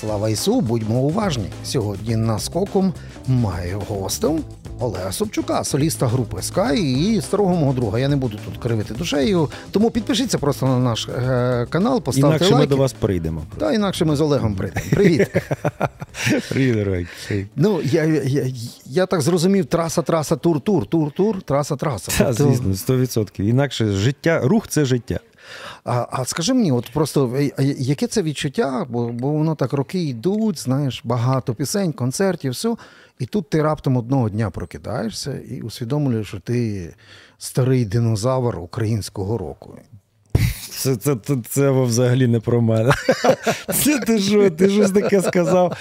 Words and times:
Слава 0.00 0.28
Ісу, 0.28 0.60
будьмо 0.60 0.94
уважні. 1.00 1.46
Сьогодні 1.64 2.16
на 2.16 2.38
скоком 2.38 2.94
маю 3.26 3.82
гостем 3.88 4.40
Олега 4.80 5.12
Собчука, 5.12 5.64
соліста 5.64 6.06
групи 6.06 6.36
Sky 6.36 6.74
і 6.74 7.20
старого 7.20 7.54
мого 7.56 7.72
друга. 7.72 7.98
Я 7.98 8.08
не 8.08 8.16
буду 8.16 8.38
тут 8.44 8.58
кривити 8.62 8.94
душею. 8.94 9.50
Тому 9.70 9.90
підпишіться 9.90 10.38
просто 10.38 10.66
на 10.66 10.78
наш 10.78 11.08
е, 11.08 11.66
канал, 11.70 12.02
поставте 12.02 12.44
Інакше 12.44 12.56
ми 12.56 12.66
до 12.66 12.76
вас 12.76 12.92
прийдемо. 12.92 13.42
Та 13.58 13.72
інакше 13.72 14.04
ми 14.04 14.16
з 14.16 14.20
Олегом 14.20 14.54
прийдемо. 14.54 14.86
Привіт. 14.90 15.28
Привіт, 16.48 16.74
дорогий. 16.74 17.06
Ну 17.56 17.80
я, 17.84 18.04
я, 18.04 18.46
я 18.86 19.06
так 19.06 19.20
зрозумів, 19.20 19.66
траса, 19.66 20.02
траса, 20.02 20.36
тур, 20.36 20.60
тур, 20.60 20.86
тур, 20.86 21.10
тур, 21.12 21.42
траса, 21.42 21.76
траса. 21.76 22.12
Та, 22.18 22.24
Тобто- 22.34 22.44
звісно, 22.44 22.94
100%. 22.94 23.42
Інакше 23.42 23.92
життя, 23.92 24.40
рух 24.44 24.68
це 24.68 24.84
життя. 24.84 25.20
А, 25.84 26.06
а 26.10 26.24
скажи 26.24 26.54
мені, 26.54 26.72
от 26.72 26.90
просто 26.90 27.34
е, 27.36 27.50
е, 27.58 27.64
яке 27.78 28.06
це 28.06 28.22
відчуття? 28.22 28.86
Бо, 28.88 29.08
бо 29.08 29.30
воно 29.30 29.54
так 29.54 29.72
роки 29.72 30.02
йдуть, 30.02 30.58
знаєш, 30.58 31.00
багато 31.04 31.54
пісень, 31.54 31.92
концертів, 31.92 32.52
все. 32.52 32.76
І 33.18 33.26
тут 33.26 33.50
ти 33.50 33.62
раптом 33.62 33.96
одного 33.96 34.28
дня 34.28 34.50
прокидаєшся 34.50 35.38
і 35.50 35.62
усвідомлюєш, 35.62 36.28
що 36.28 36.40
ти 36.40 36.94
старий 37.38 37.84
динозавр 37.84 38.58
українського 38.58 39.38
року. 39.38 39.78
Це, 40.70 40.96
це, 40.96 41.16
це, 41.24 41.36
це 41.48 41.70
взагалі 41.70 42.26
не 42.26 42.40
про 42.40 42.60
мене. 42.60 42.92
Це 43.84 43.98
ти 43.98 44.18
що, 44.18 44.50
ти 44.50 44.70
щось 44.70 44.90
таке 44.90 45.22
сказав. 45.22 45.76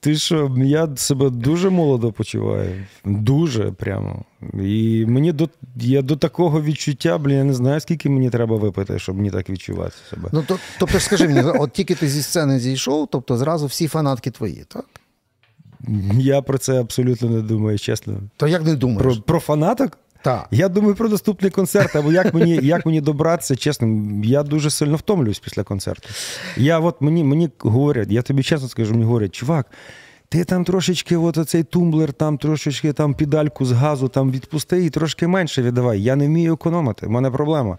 Ти 0.00 0.16
що, 0.16 0.56
я 0.56 0.88
себе 0.96 1.30
дуже 1.30 1.70
молодо 1.70 2.12
почуваю. 2.12 2.86
Дуже 3.04 3.72
прямо. 3.72 4.24
І 4.54 5.04
мені 5.08 5.32
до, 5.32 5.48
я 5.76 6.02
до 6.02 6.16
такого 6.16 6.62
відчуття, 6.62 7.18
блін, 7.18 7.36
я 7.36 7.44
не 7.44 7.54
знаю, 7.54 7.80
скільки 7.80 8.10
мені 8.10 8.30
треба 8.30 8.56
випити, 8.56 8.98
щоб 8.98 9.16
мені 9.16 9.30
так 9.30 9.50
відчувати 9.50 9.94
себе. 10.10 10.28
Ну, 10.32 10.42
то, 10.42 10.58
тобто, 10.78 11.00
скажи 11.00 11.28
мені, 11.28 11.40
от 11.40 11.72
тільки 11.72 11.94
ти 11.94 12.08
зі 12.08 12.22
сцени 12.22 12.58
зійшов, 12.60 13.08
тобто 13.12 13.36
зразу 13.36 13.66
всі 13.66 13.88
фанатки 13.88 14.30
твої, 14.30 14.64
так? 14.68 14.84
Я 16.12 16.42
про 16.42 16.58
це 16.58 16.80
абсолютно 16.80 17.30
не 17.30 17.40
думаю, 17.40 17.78
чесно. 17.78 18.14
То 18.36 18.48
як 18.48 18.64
не 18.64 18.74
думаєш? 18.74 19.02
Про, 19.02 19.22
про 19.22 19.40
фанаток? 19.40 19.98
Так. 20.22 20.46
Я 20.50 20.68
думаю 20.68 20.94
про 20.94 21.08
наступний 21.08 21.50
концерт, 21.50 21.96
або 21.96 22.12
як 22.12 22.34
мені, 22.34 22.60
як 22.62 22.86
мені 22.86 23.00
добратися, 23.00 23.56
чесно, 23.56 24.02
я 24.24 24.42
дуже 24.42 24.70
сильно 24.70 24.96
втомлююсь 24.96 25.38
після 25.38 25.62
концерту. 25.62 26.08
Я 26.56 26.78
от 26.78 27.00
мені, 27.00 27.24
мені 27.24 27.50
говорять, 27.58 28.08
я 28.10 28.22
тобі 28.22 28.42
чесно 28.42 28.68
скажу, 28.68 28.92
мені 28.92 29.04
говорять, 29.04 29.34
чувак, 29.34 29.66
ти 30.28 30.44
там 30.44 30.64
трошечки, 30.64 31.16
от 31.16 31.38
оцей 31.38 31.62
тумблер, 31.62 32.12
там 32.12 32.38
трошечки 32.38 32.92
там 32.92 33.14
педальку 33.14 33.64
з 33.64 33.72
газу 33.72 34.08
там 34.08 34.30
відпусти 34.30 34.84
і 34.84 34.90
трошки 34.90 35.26
менше 35.26 35.62
віддавай. 35.62 36.02
Я 36.02 36.16
не 36.16 36.26
вмію 36.26 36.52
економити. 36.54 37.06
в 37.06 37.10
мене 37.10 37.30
проблема. 37.30 37.78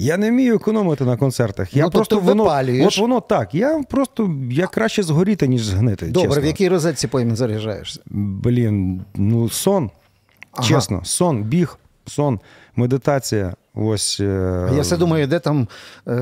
Я 0.00 0.16
не 0.16 0.30
вмію 0.30 0.54
економити 0.54 1.04
на 1.04 1.16
концертах. 1.16 1.76
Я 1.76 1.82
Ну, 1.84 1.90
тобто 1.90 1.98
просто 1.98 2.18
воно, 2.20 2.42
випалюєш. 2.42 2.86
от 2.94 2.98
воно 3.02 3.20
так. 3.20 3.54
Я 3.54 3.82
просто 3.90 4.30
я 4.50 4.66
краще 4.66 5.02
згоріти, 5.02 5.48
ніж 5.48 5.62
згнити. 5.64 6.06
Добре, 6.06 6.28
чесно. 6.28 6.42
в 6.42 6.46
якій 6.46 6.68
розетці 6.68 7.06
потім 7.06 7.36
заряджаєшся? 7.36 8.00
Блін, 8.10 9.02
ну 9.14 9.48
сон. 9.48 9.90
Ага. 10.58 10.68
Чесно, 10.68 11.00
сон, 11.04 11.42
біг, 11.42 11.78
сон, 12.06 12.40
медитація. 12.76 13.54
Ось. 13.80 14.20
е, 14.20 14.70
Я 14.74 14.80
все 14.82 14.96
думаю, 14.96 15.26
де 15.26 15.38
там 15.38 15.68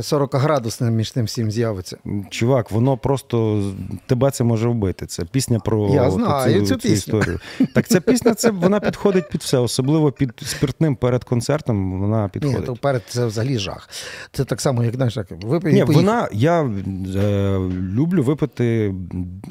40 0.03 0.35
градусне 0.35 0.91
між 0.91 1.11
тим 1.11 1.25
всім 1.25 1.51
з'явиться. 1.51 1.97
Чувак, 2.31 2.71
воно 2.71 2.97
просто 2.97 3.63
тебе 4.07 4.31
це 4.31 4.45
може 4.45 4.69
вбити. 4.69 5.07
Це 5.07 5.25
пісня 5.25 5.59
про 5.61 5.89
Я 5.95 6.11
знаю 6.11 6.67
цю 6.67 6.75
пісню. 6.75 6.93
історію. 6.93 7.41
Так 7.75 7.89
ця 7.89 8.01
пісня 8.01 8.35
це 8.35 8.51
вона 8.51 8.81
підходить 8.81 9.29
під 9.31 9.41
все, 9.41 9.59
особливо 9.59 10.13
під 10.13 10.33
спиртним 10.47 10.97
перед 10.97 11.25
концертом. 11.25 12.01
Вона 12.01 12.31
Ні, 12.43 12.55
то 12.67 12.77
перед 12.77 13.03
це 13.09 13.27
взагалі 13.27 13.59
жах. 13.59 13.89
Це 14.33 14.45
так 14.45 14.61
само, 14.61 14.85
як 14.85 14.95
знаєш, 14.95 15.15
так 15.15 15.27
випив 15.43 15.73
Ні, 15.75 15.83
вона 15.85 16.29
я 16.33 16.63
е, 16.63 17.59
люблю 17.95 18.23
випити 18.23 18.95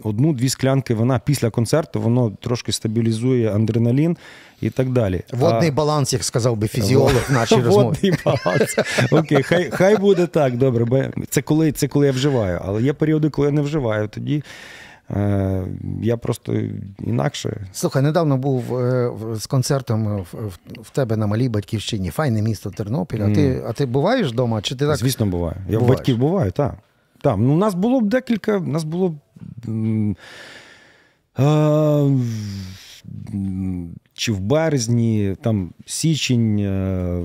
одну-дві 0.03 0.49
склянки 0.49 0.93
вина 0.93 1.19
після 1.25 1.49
концерту. 1.49 2.01
Воно 2.01 2.31
трошки 2.41 2.71
стабілізує 2.71 3.55
адреналін 3.55 4.17
і 4.65 4.69
так 4.69 4.89
далі. 4.89 5.21
Водний 5.33 5.69
А- 5.69 5.73
баланс, 5.73 6.13
як 6.13 6.23
сказав 6.23 6.57
би 6.57 6.67
фізіолог 6.67 7.21
в 7.29 7.33
нашій 7.33 7.61
розмові. 7.61 7.85
Водний 7.85 8.13
баланс. 8.25 8.75
Окей, 9.11 9.43
хай, 9.43 9.69
хай 9.71 9.97
буде 9.97 10.27
так, 10.27 10.57
добре. 10.57 10.85
бо 10.85 11.03
Це 11.29 11.41
коли, 11.41 11.71
це 11.71 11.87
коли 11.87 12.05
я 12.05 12.11
вживаю. 12.11 12.61
Але 12.65 12.83
є 12.83 12.93
періоди, 12.93 13.29
коли 13.29 13.47
я 13.47 13.51
не 13.53 13.61
вживаю. 13.61 14.07
Тоді 14.07 14.43
е, 15.11 15.63
я 16.01 16.17
просто 16.17 16.53
інакше. 16.99 17.67
Слухай, 17.73 18.01
недавно 18.03 18.37
був 18.37 18.77
е, 18.77 19.11
з 19.35 19.45
концертом 19.45 20.17
в, 20.17 20.37
в, 20.47 20.81
в 20.81 20.89
тебе 20.89 21.17
на 21.17 21.27
малій 21.27 21.49
батьківщині. 21.49 22.09
Файне 22.09 22.41
місто 22.41 22.69
Тернопіль. 22.69 23.21
А 23.21 23.35
ти, 23.35 23.63
а 23.67 23.73
ти 23.73 23.85
буваєш 23.85 24.31
вдома? 24.31 24.61
Чи 24.61 24.75
ти 24.75 24.87
так? 24.87 24.97
Звісно, 24.97 25.25
буває. 25.25 25.57
Я 25.69 25.79
в 25.79 25.87
батьків 25.87 26.17
буваю, 26.17 26.51
так. 26.51 26.75
Так, 27.21 27.35
ну, 27.39 27.53
у 27.53 27.57
нас 27.57 27.73
було 27.73 28.01
б 28.01 28.07
декілька. 28.07 28.57
У 28.57 28.67
нас 28.67 28.83
було. 28.83 29.09
б, 29.09 29.15
а, 31.35 32.09
чи 34.13 34.31
в 34.31 34.39
березні, 34.39 35.35
там 35.41 35.69
січень, 35.85 36.59
е, 36.59 37.21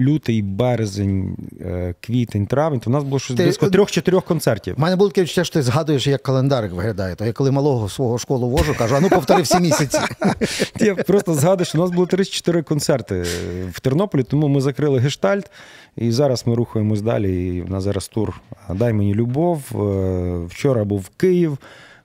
лютий, 0.00 0.42
березень, 0.42 1.36
е, 1.60 1.94
квітень, 2.00 2.46
травень, 2.46 2.80
то 2.80 2.90
у 2.90 2.92
нас 2.92 3.04
було 3.04 3.18
щось 3.18 3.36
Ти- 3.36 3.42
близько 3.42 3.70
трьох-чотирьох 3.70 4.24
концертів. 4.24 4.74
У 4.78 4.80
мене 4.80 4.96
було 4.96 5.10
таке 5.10 5.22
відчуття, 5.22 5.44
що 5.44 5.52
ти 5.52 5.62
згадуєш, 5.62 6.06
як 6.06 6.22
календарик 6.22 6.72
виглядає. 6.72 7.14
То 7.14 7.24
я 7.24 7.32
коли 7.32 7.50
малого 7.50 7.88
свого 7.88 8.18
школу 8.18 8.48
вожу, 8.48 8.74
кажу, 8.78 8.94
а 8.96 9.00
ну 9.00 9.08
повтори 9.08 9.42
всі 9.42 9.60
місяці. 9.60 9.98
Я 10.80 10.94
просто 10.94 11.34
згадую, 11.34 11.66
що 11.66 11.78
у 11.78 11.80
нас 11.80 11.90
було 11.90 12.06
34 12.06 12.62
концерти 12.62 13.24
в 13.72 13.80
Тернополі, 13.80 14.22
тому 14.22 14.48
ми 14.48 14.60
закрили 14.60 14.98
гештальт. 14.98 15.50
І 15.96 16.10
зараз 16.12 16.46
ми 16.46 16.54
рухаємось 16.54 17.02
далі. 17.02 17.56
І 17.56 17.60
в 17.62 17.70
нас 17.70 17.84
зараз 17.84 18.08
тур 18.08 18.40
Дай 18.74 18.92
мені 18.92 19.14
любов. 19.14 19.62
Е, 19.74 20.46
Вчора 20.46 20.84
був 20.84 21.08
Київ, 21.16 21.58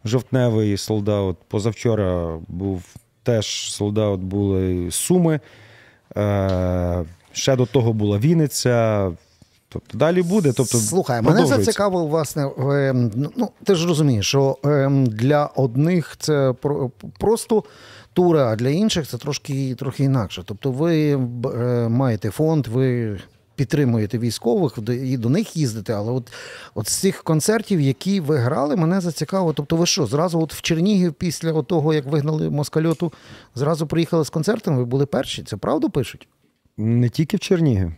жовтневий 0.05 0.77
солдат. 0.77 1.35
Позавчора 1.47 2.39
був 2.47 2.83
теж 3.23 3.71
солдат, 3.73 4.19
були 4.19 4.91
Суми. 4.91 5.39
Е, 6.17 7.03
Ще 7.31 7.55
до 7.55 7.66
того 7.66 7.93
була 7.93 8.17
Вінниця. 8.17 9.11
Тобто 9.69 9.97
далі 9.97 10.21
буде. 10.21 10.53
Тобто, 10.57 10.77
Слухай, 10.77 11.21
мене 11.21 11.45
зацікавив, 11.45 12.07
власне, 12.07 12.45
е, 12.59 12.93
ну 13.35 13.49
ти 13.63 13.75
ж 13.75 13.88
розумієш, 13.88 14.27
що 14.27 14.57
е, 14.66 14.89
для 15.07 15.45
одних 15.45 16.16
це 16.19 16.53
про- 16.61 16.91
просто 17.19 17.63
тури, 18.13 18.39
а 18.39 18.55
для 18.55 18.69
інших 18.69 19.07
це 19.07 19.17
трошки 19.17 19.75
трохи 19.75 20.03
інакше. 20.03 20.43
Тобто, 20.45 20.72
ви 20.72 21.11
е, 21.11 21.17
маєте 21.89 22.29
фонд, 22.29 22.67
ви 22.67 23.19
підтримуєте 23.55 24.17
військових 24.17 24.79
і 24.88 25.17
до 25.17 25.29
них 25.29 25.57
їздите. 25.57 25.93
Але 25.93 26.11
от, 26.11 26.31
от 26.75 26.88
з 26.88 26.95
цих 26.95 27.23
концертів, 27.23 27.81
які 27.81 28.19
ви 28.19 28.38
грали, 28.38 28.75
мене 28.75 29.01
зацікавило. 29.01 29.53
Тобто, 29.53 29.75
ви 29.75 29.85
що, 29.85 30.05
зразу 30.05 30.41
от 30.41 30.53
в 30.53 30.61
Чернігів 30.61 31.13
після 31.13 31.61
того, 31.61 31.93
як 31.93 32.05
вигнали 32.05 32.49
москальоту, 32.49 33.13
зразу 33.55 33.88
приїхали 33.88 34.25
з 34.25 34.29
концертами? 34.29 34.77
ви 34.77 34.85
були 34.85 35.05
перші? 35.05 35.43
Це 35.43 35.57
правду 35.57 35.89
пишуть? 35.89 36.27
Не 36.77 37.09
тільки 37.09 37.38
в 37.38 37.39
Чернігів. 37.39 37.93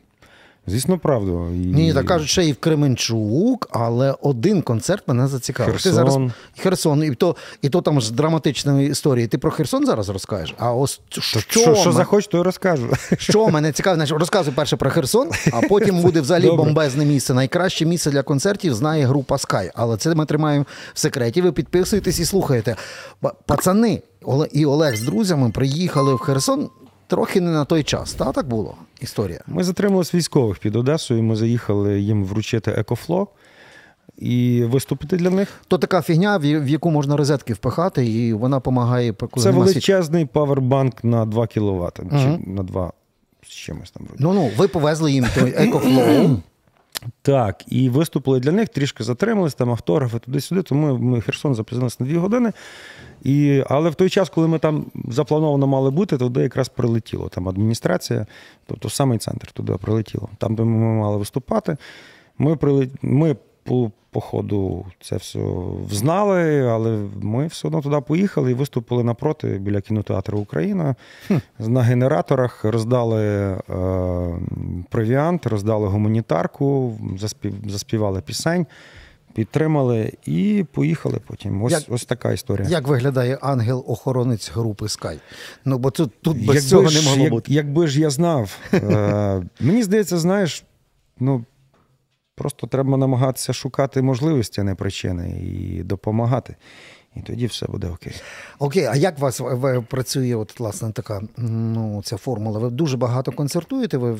Звісно, 0.69 1.00
правду. 1.00 1.47
І... 1.53 1.57
Ні, 1.57 1.94
так 1.94 2.05
кажуть, 2.05 2.29
ще 2.29 2.45
і 2.45 2.51
в 2.51 2.55
Кременчук, 2.57 3.67
але 3.72 4.16
один 4.22 4.61
концерт 4.61 5.07
мене 5.07 5.28
зацікавив. 5.28 5.73
Херсон. 5.73 5.91
Ти 5.91 5.95
зараз 5.95 6.17
Херсон, 6.59 7.03
і 7.03 7.16
то, 7.16 7.35
і 7.61 7.69
то 7.69 7.81
там 7.81 8.01
ж 8.01 8.13
драматичної 8.13 8.89
історії. 8.89 9.27
Ти 9.27 9.38
про 9.38 9.51
Херсон 9.51 9.85
зараз 9.85 10.09
розкажеш? 10.09 10.56
А 10.57 10.73
ось 10.73 11.00
що, 11.09 11.22
Що, 11.22 11.39
що, 11.39 11.75
що 11.75 11.91
захочу, 11.91 12.27
то 12.29 12.38
й 12.38 12.41
розкажу. 12.41 12.88
що 13.17 13.47
мене 13.50 13.72
цікавить, 13.72 13.97
значить, 13.97 14.17
розказуй 14.17 14.53
перше 14.53 14.75
про 14.75 14.89
Херсон, 14.89 15.29
а 15.53 15.61
потім 15.61 16.01
буде 16.01 16.22
взагалі 16.22 16.45
Добре. 16.45 16.66
бомбезне 16.66 17.06
місце. 17.06 17.33
Найкраще 17.33 17.85
місце 17.85 18.11
для 18.11 18.23
концертів 18.23 18.73
знає 18.73 19.06
група 19.06 19.35
Sky. 19.35 19.72
Але 19.75 19.97
це 19.97 20.16
ми 20.16 20.25
тримаємо 20.25 20.66
в 20.94 21.00
секреті. 21.00 21.41
Ви 21.41 21.51
підписуєтесь 21.51 22.19
і 22.19 22.25
слухаєте. 22.25 22.75
Пацани 23.45 24.01
і 24.51 24.66
Олег 24.66 24.95
з 24.95 25.01
друзями 25.01 25.50
приїхали 25.51 26.13
в 26.13 26.17
Херсон 26.17 26.69
трохи 27.07 27.41
не 27.41 27.51
на 27.51 27.66
той 27.66 27.84
час. 27.84 28.13
Та 28.13 28.31
так 28.31 28.47
було 28.47 28.75
історія. 29.01 29.41
Ми 29.47 29.63
затримались 29.63 30.09
у 30.09 30.13
військових 30.13 30.59
під 30.59 30.75
Одесою. 30.75 31.23
Ми 31.23 31.35
заїхали 31.35 32.00
їм 32.00 32.25
вручити 32.25 32.72
EcoFlow 32.72 33.28
і 34.18 34.63
виступити 34.63 35.18
для 35.18 35.30
них. 35.30 35.62
То 35.68 35.77
така 35.77 36.01
фігня, 36.01 36.38
в 36.38 36.68
яку 36.68 36.92
можна 36.92 37.18
розетки 37.18 37.54
впихати, 37.54 38.07
і 38.07 38.33
вона 38.33 38.57
допомагає 38.57 39.13
Це 39.38 39.51
величезний 39.51 40.25
павербанк 40.25 41.04
на 41.04 41.25
2 41.25 41.48
кВт. 41.48 42.00
Мгм. 42.00 42.39
Чи 42.44 42.50
на 42.51 42.63
2 42.63 42.92
з 43.44 43.50
чимось 43.50 43.92
там. 43.92 44.07
Ну 44.19 44.33
ну, 44.33 44.51
ви 44.57 44.68
повезли 44.68 45.12
їм 45.12 45.25
той 45.36 45.54
EcoFlow. 45.57 46.30
Так, 47.21 47.63
і 47.67 47.89
виступили 47.89 48.39
для 48.39 48.51
них, 48.51 48.69
трішки 48.69 49.03
затримались, 49.03 49.53
там 49.53 49.69
автографи 49.69 50.19
туди-сюди, 50.19 50.61
тому 50.61 50.97
ми 50.97 51.21
Херсон 51.21 51.55
запізнилися 51.55 51.97
на 51.99 52.05
дві 52.05 52.17
години. 52.17 52.51
І, 53.23 53.63
але 53.69 53.89
в 53.89 53.95
той 53.95 54.09
час, 54.09 54.29
коли 54.29 54.47
ми 54.47 54.59
там 54.59 54.85
заплановано 55.09 55.67
мали 55.67 55.91
бути, 55.91 56.17
туди 56.17 56.41
якраз 56.41 56.69
прилетіло. 56.69 57.29
Там 57.29 57.49
адміністрація, 57.49 58.25
тобто 58.65 58.89
самий 58.89 59.17
центр 59.17 59.51
туди 59.51 59.73
прилетіло. 59.73 60.29
Там, 60.38 60.55
де 60.55 60.63
ми 60.63 60.99
мали 60.99 61.17
виступати. 61.17 61.77
Ми, 62.38 62.55
прилет... 62.55 62.89
ми 63.01 63.35
по, 63.68 63.92
по 64.12 64.19
ходу 64.22 64.86
це 65.02 65.16
все 65.16 65.40
взнали, 65.90 66.68
але 66.68 67.00
ми 67.22 67.48
все 67.48 67.68
одно 67.68 67.81
туди 67.81 68.02
поїхали 68.02 68.52
і 68.52 68.54
виступили 68.54 69.04
напроти 69.04 69.48
біля 69.48 69.81
кінотеатру 69.81 70.40
Україна. 70.40 70.96
На 71.60 71.81
генераторах 71.81 72.64
роздали 72.66 73.24
е, 73.25 73.60
провіант, 74.90 75.48
роздали 75.48 75.88
гуманітарку, 75.88 76.98
заспів, 77.19 77.54
заспівали 77.68 78.22
пісень. 78.22 78.66
Підтримали 79.34 80.14
і 80.25 80.66
поїхали 80.72 81.19
потім. 81.28 81.64
Ось 81.64 81.72
Як- 81.72 81.84
ось 81.90 82.06
така 82.06 82.31
історія. 82.34 82.69
Як 82.69 82.88
виглядає 82.88 83.36
ангел-охоронець 83.42 84.52
групи 84.54 84.86
Sky? 84.86 85.19
Ну, 85.66 85.78
бо 85.78 85.92
тут, 85.92 86.12
тут 86.22 86.38
без 86.38 86.56
якби 86.56 86.62
цього 86.62 86.88
ж, 86.88 87.00
не 87.00 87.10
могло 87.10 87.24
як- 87.24 87.31
бути. 87.31 87.54
Якби 87.54 87.88
ж 87.88 88.02
я 88.02 88.10
знав. 88.10 88.58
Е, 88.74 89.44
мені 89.60 89.84
здається, 89.84 90.18
знаєш, 90.18 90.64
ну 91.19 91.46
просто 92.38 92.68
треба 92.68 92.98
намагатися 92.98 93.54
шукати 93.54 94.01
можливості, 94.01 94.62
а 94.62 94.63
не 94.63 94.75
причини, 94.75 95.30
і 95.30 95.84
допомагати. 95.84 96.56
І 97.16 97.22
тоді 97.22 97.45
все 97.45 97.66
буде 97.66 97.88
окей. 97.88 98.13
Окей, 98.60 98.86
а 98.86 98.95
як 98.95 99.18
у 99.18 99.22
вас 99.22 99.42
працює 99.88 100.36
от, 100.36 100.60
власне 100.60 100.92
така 100.92 101.22
ну, 101.38 102.01
ця 102.06 102.18
формула? 102.18 102.60
Ви 102.60 102.69
дуже 102.69 102.98
багато 102.98 103.31
концертуєте, 103.31 103.98
ви 103.98 104.18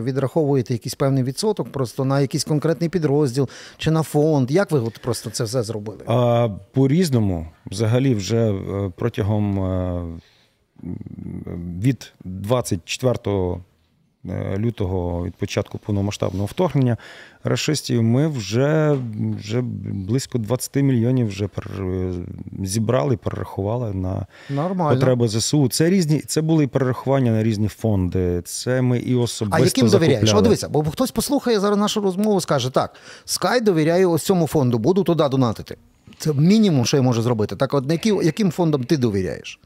відраховуєте 0.00 0.72
якийсь 0.72 0.94
певний 0.94 1.24
відсоток 1.24 1.72
просто 1.72 2.04
на 2.04 2.20
якийсь 2.20 2.44
конкретний 2.44 2.90
підрозділ 2.90 3.48
чи 3.76 3.90
на 3.90 4.02
фонд. 4.02 4.50
Як 4.50 4.70
ви 4.70 4.78
от 4.78 4.98
просто 4.98 5.30
це 5.30 5.44
все 5.44 5.62
зробили? 5.62 6.00
А 6.06 6.48
по-різному, 6.72 7.46
взагалі, 7.66 8.14
вже 8.14 8.52
е, 8.52 8.92
протягом 8.96 9.64
е, 9.64 10.02
від 11.80 12.12
24 12.24 13.14
е, 13.26 13.56
лютого, 14.58 15.24
від 15.26 15.34
початку 15.34 15.78
повномасштабного 15.78 16.46
вторгнення 16.46 16.96
рашистів, 17.44 18.02
ми 18.02 18.28
вже, 18.28 18.98
вже 19.38 19.60
близько 19.92 20.38
20 20.38 20.76
мільйонів 20.76 21.28
вже 21.28 21.48
зібрали, 22.62 23.16
перерахували 23.16 23.94
на 23.94 24.26
Нормально. 24.50 25.00
потреби 25.00 25.28
ЗСУ. 25.28 25.68
Це 25.68 25.90
різні, 25.90 26.20
це 26.20 26.40
були 26.40 26.66
перерахування 26.66 27.32
на 27.32 27.42
різні 27.42 27.68
фонди. 27.68 28.42
Це 28.44 28.82
ми 28.82 28.98
і 28.98 29.14
особисто 29.14 29.62
А 29.62 29.66
яким 29.66 29.88
довіряєш? 29.88 30.34
О, 30.34 30.40
дивися, 30.40 30.68
бо 30.68 30.84
хтось 30.84 31.10
послухає 31.10 31.60
зараз 31.60 31.78
нашу 31.78 32.00
розмову, 32.00 32.40
скаже: 32.40 32.70
так, 32.70 32.94
Sky 33.26 33.62
довіряє 33.62 34.06
ось 34.06 34.22
цьому 34.22 34.46
фонду, 34.46 34.78
буду 34.78 35.02
туди 35.02 35.28
донатити. 35.28 35.76
Це 36.18 36.32
мінімум, 36.32 36.84
що 36.84 36.96
я 36.96 37.02
можу 37.02 37.22
зробити. 37.22 37.56
Так, 37.56 37.74
от 37.74 37.92
які, 37.92 38.08
яким 38.08 38.50
фондам 38.50 38.84
ти 38.84 38.96
довіряєш? 38.96 39.60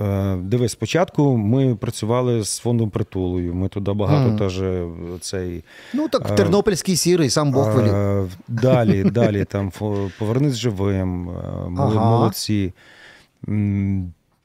Е, 0.00 0.36
Дивись, 0.36 0.72
спочатку 0.72 1.36
ми 1.36 1.74
працювали 1.76 2.44
з 2.44 2.58
фондом 2.58 2.90
притулою. 2.90 3.54
Ми 3.54 3.68
туди 3.68 3.92
багато 3.92 4.28
Мгм. 4.28 4.38
теж 4.38 4.60
е, 4.62 4.88
цей. 5.20 5.64
Ну 5.94 6.08
так, 6.08 6.30
Е, 6.30 6.34
Тернопільський 6.34 6.96
сірий, 6.96 7.30
сам 7.30 7.52
Бог 7.52 7.76
велів. 7.76 8.30
Далі, 8.48 9.04
далі 9.10 9.44
там 9.44 9.72
повернись 10.18 10.54
живим, 10.56 11.24
мол- 11.68 11.96
Ага. 11.96 12.10
молодці. 12.10 12.72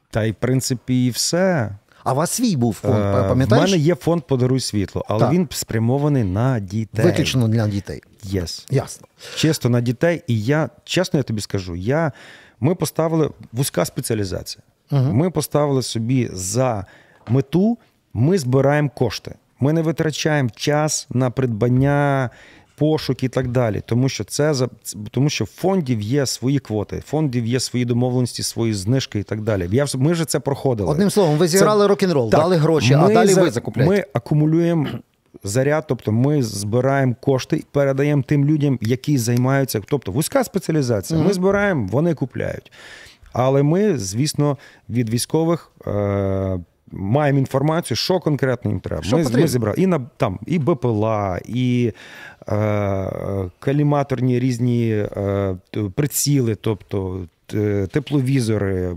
Та 0.09 0.23
й 0.23 0.31
в 0.31 0.35
принципі 0.35 1.05
і 1.05 1.09
все. 1.09 1.75
А 2.03 2.13
у 2.13 2.15
вас 2.15 2.31
свій 2.31 2.55
був 2.55 2.73
фонд, 2.73 2.93
пам'ятаєш? 3.27 3.71
мене 3.71 3.83
є 3.83 3.95
фонд 3.95 4.23
Подаруй 4.27 4.59
світло, 4.59 5.05
але 5.07 5.19
Так. 5.19 5.31
він 5.33 5.47
спрямований 5.51 6.23
на 6.23 6.59
дітей. 6.59 7.05
Виключно 7.05 7.47
для 7.47 7.67
дітей. 7.67 8.01
Yes. 8.25 8.65
Ясно. 8.73 9.07
Чисто 9.35 9.69
на 9.69 9.81
дітей. 9.81 10.23
І 10.27 10.43
я, 10.43 10.69
чесно, 10.83 11.17
я 11.19 11.23
тобі 11.23 11.41
скажу, 11.41 11.75
я, 11.75 12.11
ми 12.59 12.75
поставили 12.75 13.29
вузька 13.51 13.85
спеціалізація. 13.85 14.61
Ми 14.91 15.29
поставили 15.29 15.81
собі 15.81 16.29
за 16.33 16.85
мету, 17.27 17.77
ми 18.13 18.37
збираємо 18.37 18.89
кошти. 18.95 19.35
Ми 19.59 19.73
не 19.73 19.81
витрачаємо 19.81 20.49
час 20.55 21.07
на 21.09 21.29
придбання, 21.29 22.29
пошук 22.75 23.23
і 23.23 23.27
так 23.29 23.47
далі. 23.47 23.81
Тому 23.85 24.09
що 24.09 24.23
це 24.23 24.53
за 24.53 24.69
тому, 25.11 25.29
що 25.29 25.43
в 25.43 25.47
фондів 25.47 26.01
є 26.01 26.25
свої 26.25 26.59
квоти, 26.59 27.03
фондів 27.05 27.45
є 27.45 27.59
свої 27.59 27.85
домовленості, 27.85 28.43
свої 28.43 28.73
знижки 28.73 29.19
і 29.19 29.23
так 29.23 29.41
далі. 29.41 29.69
Я 29.71 29.85
ми 29.95 30.11
вже 30.11 30.25
це 30.25 30.39
проходили. 30.39 30.91
Одним 30.91 31.09
словом, 31.09 31.37
ви 31.37 31.47
зіграли 31.47 31.87
рок-н-рол, 31.87 32.29
Так, 32.29 32.39
дали 32.39 32.55
гроші, 32.57 32.93
а 32.93 33.07
далі 33.07 33.27
за- 33.27 33.41
ви 33.41 33.51
закупляєте. 33.51 33.95
Ми 33.95 34.05
акумулюємо 34.13 34.87
заряд, 35.43 35.83
тобто 35.87 36.11
ми 36.11 36.43
збираємо 36.43 37.15
кошти 37.21 37.57
і 37.57 37.65
передаємо 37.71 38.23
тим 38.27 38.45
людям, 38.45 38.79
які 38.81 39.17
займаються. 39.17 39.81
Тобто 39.89 40.11
вузька 40.11 40.43
спеціалізація. 40.43 41.19
Ми 41.19 41.33
збираємо, 41.33 41.87
вони 41.91 42.13
купляють. 42.13 42.71
Але 43.37 43.63
ми, 43.63 43.97
звісно, 43.97 44.57
від 44.89 45.09
військових. 45.09 45.71
Е- 45.87 46.59
Маємо 46.91 47.39
інформацію, 47.39 47.97
що 47.97 48.19
конкретно 48.19 48.71
їм 48.71 48.79
треба. 48.79 49.03
Що 49.03 49.17
ми, 49.17 49.23
потрібно? 49.23 49.41
ми 49.41 49.47
зібрали 49.47 49.77
і 49.77 49.87
на 49.87 49.99
там 50.17 50.39
і 50.45 50.59
БПЛА, 50.59 51.39
і 51.45 51.93
е, 52.49 53.49
каліматорні 53.59 54.39
різні 54.39 54.89
е, 55.17 55.55
приціли, 55.95 56.55
тобто 56.55 57.25
тепловізори, 57.91 58.95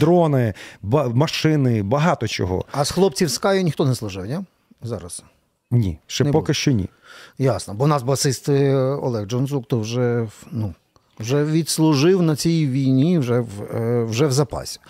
дрони, 0.00 0.54
ба- 0.82 1.08
машини, 1.08 1.82
багато 1.82 2.28
чого. 2.28 2.64
А 2.72 2.84
з 2.84 2.90
хлопців 2.90 3.28
Sky 3.28 3.62
ніхто 3.62 3.84
не 3.84 3.94
служив, 3.94 4.26
ні? 4.26 4.38
Зараз. 4.82 5.24
Ні, 5.70 5.98
ще 6.06 6.24
Не 6.24 6.32
поки 6.32 6.42
буде. 6.46 6.54
що 6.54 6.70
ні. 6.72 6.88
Ясно. 7.38 7.74
Бо 7.74 7.84
у 7.84 7.86
нас 7.86 8.02
басист 8.02 8.48
е, 8.48 8.74
Олег 8.76 9.26
Джонзук, 9.26 9.66
то 9.68 9.80
вже, 9.80 10.28
ну, 10.52 10.74
вже 11.18 11.44
відслужив 11.44 12.22
на 12.22 12.36
цій 12.36 12.66
війні, 12.66 13.18
вже 13.18 13.40
в, 13.40 13.62
е, 13.76 14.04
вже 14.04 14.26
в 14.26 14.32
запасі. 14.32 14.80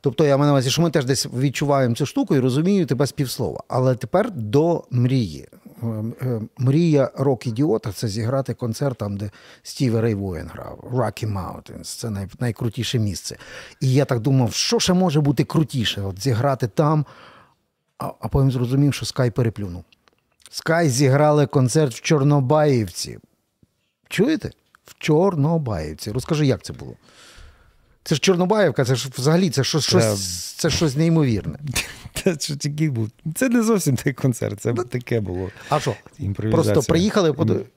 Тобто 0.00 0.24
я 0.24 0.36
маю 0.36 0.46
на 0.46 0.52
увазі, 0.52 0.70
що 0.70 0.82
ми 0.82 0.90
теж 0.90 1.04
десь 1.04 1.26
відчуваємо 1.26 1.94
цю 1.94 2.06
штуку 2.06 2.36
і 2.36 2.40
розумію 2.40 2.86
тебе 2.86 3.06
з 3.06 3.12
півслова. 3.12 3.60
Але 3.68 3.94
тепер 3.94 4.30
до 4.30 4.84
мрії. 4.90 5.48
Е, 5.82 5.86
е, 6.22 6.40
Мрія 6.58 7.10
рок-ідіота 7.14 7.92
це 7.92 8.08
зіграти 8.08 8.54
концерт 8.54 8.98
там, 8.98 9.16
де 9.16 9.30
Стів 9.62 10.00
Рей 10.00 10.14
Воєн 10.14 10.50
грав, 10.52 10.90
Rocky 10.92 11.32
Mountains. 11.32 11.98
Це 12.00 12.10
най, 12.10 12.26
найкрутіше 12.40 12.98
місце. 12.98 13.36
І 13.80 13.92
я 13.92 14.04
так 14.04 14.20
думав, 14.20 14.52
що 14.52 14.78
ще 14.78 14.92
може 14.92 15.20
бути 15.20 15.44
крутіше? 15.44 16.02
От 16.02 16.22
зіграти 16.22 16.68
там, 16.68 17.06
а, 17.98 18.12
а 18.20 18.28
потім 18.28 18.50
зрозумів, 18.50 18.94
що 18.94 19.06
Скай 19.06 19.30
переплюнув. 19.30 19.84
Скай 20.50 20.88
зіграли 20.88 21.46
концерт 21.46 21.94
в 21.94 22.00
Чорнобаївці. 22.00 23.18
Чуєте? 24.08 24.50
В 24.90 24.94
Чорнобаївці. 24.98 26.10
Розкажи, 26.10 26.46
як 26.46 26.62
це 26.62 26.72
було? 26.72 26.92
Це 28.04 28.14
ж 28.14 28.20
Чорнобаївка, 28.20 28.84
це 28.84 28.94
ж 28.94 29.08
взагалі 29.18 29.50
це 29.50 29.64
щось, 29.64 29.84
щось, 29.84 30.20
це 30.52 30.70
щось 30.70 30.96
неймовірне. 30.96 31.58
Це, 32.14 32.36
що 32.40 32.56
такий 32.56 32.90
був. 32.90 33.10
це 33.34 33.48
не 33.48 33.62
зовсім 33.62 33.96
той 33.96 34.12
концерт, 34.12 34.60
це 34.60 34.72
таке 34.72 35.20
було. 35.20 35.50
А 35.68 35.80
що? 35.80 35.94
Просто 36.50 36.82
приїхали, 36.82 37.30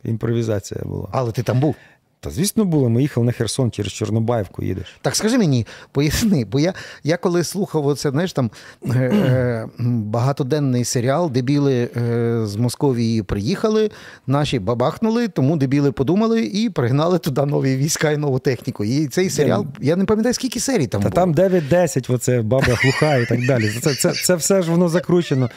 Імпровізація 0.04 0.82
була. 0.86 1.10
Але 1.12 1.32
ти 1.32 1.44
там 1.44 1.60
був. 1.60 1.76
Та 2.24 2.30
звісно 2.30 2.66
було, 2.66 2.90
ми 2.90 3.02
їхали 3.02 3.26
на 3.26 3.32
Херсон 3.32 3.72
через 3.72 3.92
Чорнобаївку 3.92 4.64
їдеш. 4.64 4.98
Так 5.02 5.16
скажи 5.16 5.38
мені, 5.38 5.68
поясни, 5.92 6.46
бо 6.46 6.60
я, 6.60 6.74
я 7.04 7.18
коли 7.18 7.44
слухав 7.44 7.88
оце, 7.88 8.10
знаєш, 8.10 8.34
там 8.34 8.52
е, 8.86 8.90
е, 8.96 9.70
багатоденний 9.88 10.86
серіал, 10.86 11.32
дебіли 11.32 11.90
е, 11.98 12.42
з 12.46 12.56
Московії 12.56 13.24
приїхали, 13.24 13.92
наші 14.28 14.60
бабахнули, 14.60 15.28
тому 15.28 15.58
дебіли 15.58 15.92
подумали 15.92 16.46
і 16.46 16.70
пригнали 16.70 17.20
туди 17.20 17.46
нові 17.46 17.76
війська 17.76 18.12
і 18.12 18.18
нову 18.18 18.40
техніку. 18.40 18.84
І 18.84 19.08
цей 19.08 19.30
серіал, 19.30 19.66
я 19.82 19.96
не 19.96 20.06
пам'ятаю, 20.06 20.34
скільки 20.34 20.60
серій 20.60 20.88
там 20.88 21.02
Та 21.02 21.10
було. 21.10 21.34
там 21.34 21.52
9-10, 21.52 22.14
оце 22.14 22.42
баба 22.42 22.68
глуха 22.68 23.16
і 23.16 23.26
так 23.26 23.46
далі. 23.48 23.70
Це, 23.82 23.96
це, 23.96 24.12
це 24.12 24.36
все 24.36 24.62
ж 24.62 24.72
воно 24.72 24.90
закручено. 24.90 25.50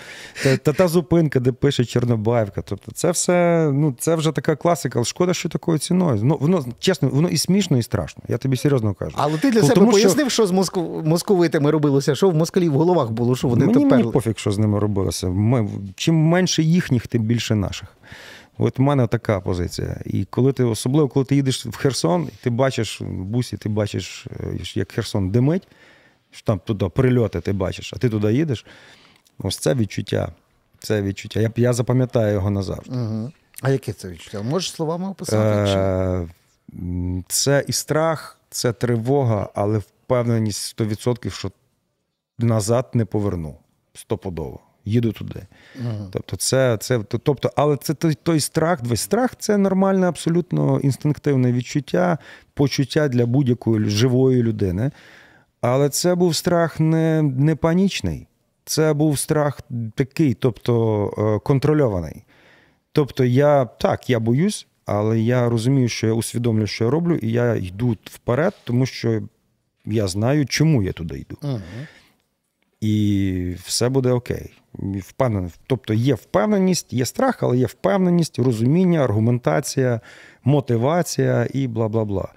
Та, 0.42 0.56
та, 0.56 0.72
та 0.72 0.88
зупинка, 0.88 1.40
де 1.40 1.52
пише 1.52 1.84
Чорнобаївка. 1.84 2.62
Тобто 2.62 2.92
це 2.92 3.10
все, 3.10 3.68
ну 3.72 3.94
це 3.98 4.14
вже 4.14 4.32
така 4.32 4.56
класика, 4.56 4.98
але 4.98 5.04
шкода, 5.04 5.34
що 5.34 5.48
такою 5.48 5.78
ціною. 5.78 6.20
Ну, 6.22 6.38
воно, 6.60 6.74
чесно, 6.78 7.08
воно 7.08 7.28
і 7.28 7.38
смішно, 7.38 7.78
і 7.78 7.82
страшно. 7.82 8.22
Я 8.28 8.38
тобі 8.38 8.56
серйозно 8.56 8.94
кажу. 8.94 9.14
Але 9.18 9.38
ти 9.38 9.50
для 9.50 9.62
себе 9.62 9.74
тому 9.74 9.92
що- 9.92 10.00
пояснив, 10.00 10.30
що 10.30 10.46
з 10.46 10.50
моску... 10.50 11.02
московитами 11.04 11.70
робилося, 11.70 12.14
що 12.14 12.30
в 12.30 12.34
москалів 12.34 12.72
в 12.72 12.76
головах 12.76 13.10
було, 13.10 13.36
що 13.36 13.48
вони 13.48 13.66
мені, 13.66 13.84
тепер. 13.84 13.98
мені 13.98 14.12
пофіг, 14.12 14.34
що 14.36 14.52
з 14.52 14.58
ними 14.58 14.78
робилося. 14.78 15.28
Ми, 15.28 15.68
чим 15.96 16.14
менше 16.14 16.62
їхніх, 16.62 17.06
тим 17.06 17.22
більше 17.22 17.54
наших. 17.54 17.88
От 18.58 18.78
в 18.78 18.82
мене 18.82 19.06
така 19.06 19.40
позиція. 19.40 20.00
І 20.04 20.24
коли 20.24 20.52
ти, 20.52 20.64
особливо, 20.64 21.08
коли 21.08 21.26
ти 21.26 21.36
їдеш 21.36 21.66
в 21.66 21.76
Херсон, 21.76 22.22
і 22.22 22.44
ти 22.44 22.50
бачиш 22.50 23.00
в 23.00 23.04
бусі, 23.04 23.56
ти 23.56 23.68
бачиш, 23.68 24.26
е, 24.40 24.58
як 24.74 24.92
Херсон 24.92 25.30
димить, 25.30 25.68
що 26.30 26.44
там 26.44 26.60
туди 26.64 26.88
прильоти 26.88 27.40
ти 27.40 27.52
бачиш, 27.52 27.92
а 27.94 27.98
ти 27.98 28.08
туди 28.08 28.34
їдеш. 28.34 28.66
Ось 29.38 29.56
це 29.56 29.74
відчуття. 29.74 30.32
Це 30.78 31.02
відчуття. 31.02 31.40
Я, 31.40 31.52
я 31.56 31.72
запам'ятаю 31.72 32.32
його 32.32 32.50
назавжди. 32.50 32.96
Угу. 32.96 33.32
А 33.62 33.70
яке 33.70 33.92
це 33.92 34.08
відчуття? 34.08 34.42
Можеш 34.42 34.72
словами 34.72 35.08
описати? 35.08 35.70
Е, 35.70 36.28
Це 37.28 37.64
і 37.68 37.72
страх, 37.72 38.40
це 38.50 38.72
тривога, 38.72 39.50
але 39.54 39.78
впевненість 39.78 40.80
100%, 40.80 41.30
що 41.30 41.50
назад 42.38 42.90
не 42.94 43.04
поверну. 43.04 43.56
Стопудово. 43.94 44.60
Їду 44.84 45.12
туди. 45.12 45.42
Мгм. 45.80 46.08
Тобто, 46.12 46.36
це, 46.36 46.76
це, 46.80 46.98
тобто, 46.98 47.50
але 47.56 47.76
це 47.76 47.94
той, 47.94 48.14
той 48.14 48.40
страх, 48.40 48.80
весь 48.82 49.00
страх 49.00 49.36
це 49.38 49.58
нормальне, 49.58 50.08
абсолютно 50.08 50.80
інстинктивне 50.80 51.52
відчуття, 51.52 52.18
почуття 52.54 53.08
для 53.08 53.26
будь-якої 53.26 53.88
живої 53.88 54.42
людини. 54.42 54.90
Але 55.60 55.88
це 55.88 56.14
був 56.14 56.36
страх 56.36 56.80
не, 56.80 57.22
не 57.22 57.56
панічний, 57.56 58.26
це 58.64 58.92
був 58.92 59.18
страх 59.18 59.60
такий, 59.94 60.34
тобто 60.34 61.06
е, 61.18 61.46
контрольований. 61.46 62.24
Тобто, 62.92 63.24
я 63.24 63.64
так, 63.64 64.10
я 64.10 64.20
боюсь, 64.20 64.66
але 64.86 65.20
я 65.20 65.48
розумію, 65.48 65.88
що 65.88 66.06
я 66.06 66.12
усвідомлю, 66.12 66.66
що 66.66 66.84
я 66.84 66.90
роблю, 66.90 67.16
і 67.16 67.32
я 67.32 67.54
йду 67.54 67.96
вперед, 68.04 68.54
тому 68.64 68.86
що 68.86 69.22
я 69.84 70.08
знаю, 70.08 70.46
чому 70.46 70.82
я 70.82 70.92
туди 70.92 71.18
йду. 71.18 71.38
Угу. 71.42 71.60
І 72.80 73.54
все 73.64 73.88
буде 73.88 74.10
окей. 74.10 74.52
Впевнений. 74.98 75.50
Тобто 75.66 75.94
є 75.94 76.14
впевненість, 76.14 76.92
є 76.92 77.06
страх, 77.06 77.42
але 77.42 77.58
є 77.58 77.66
впевненість, 77.66 78.38
розуміння, 78.38 79.04
аргументація, 79.04 80.00
мотивація 80.44 81.48
і 81.54 81.66
бла 81.66 81.88
бла 81.88 82.04
бла. 82.04 82.28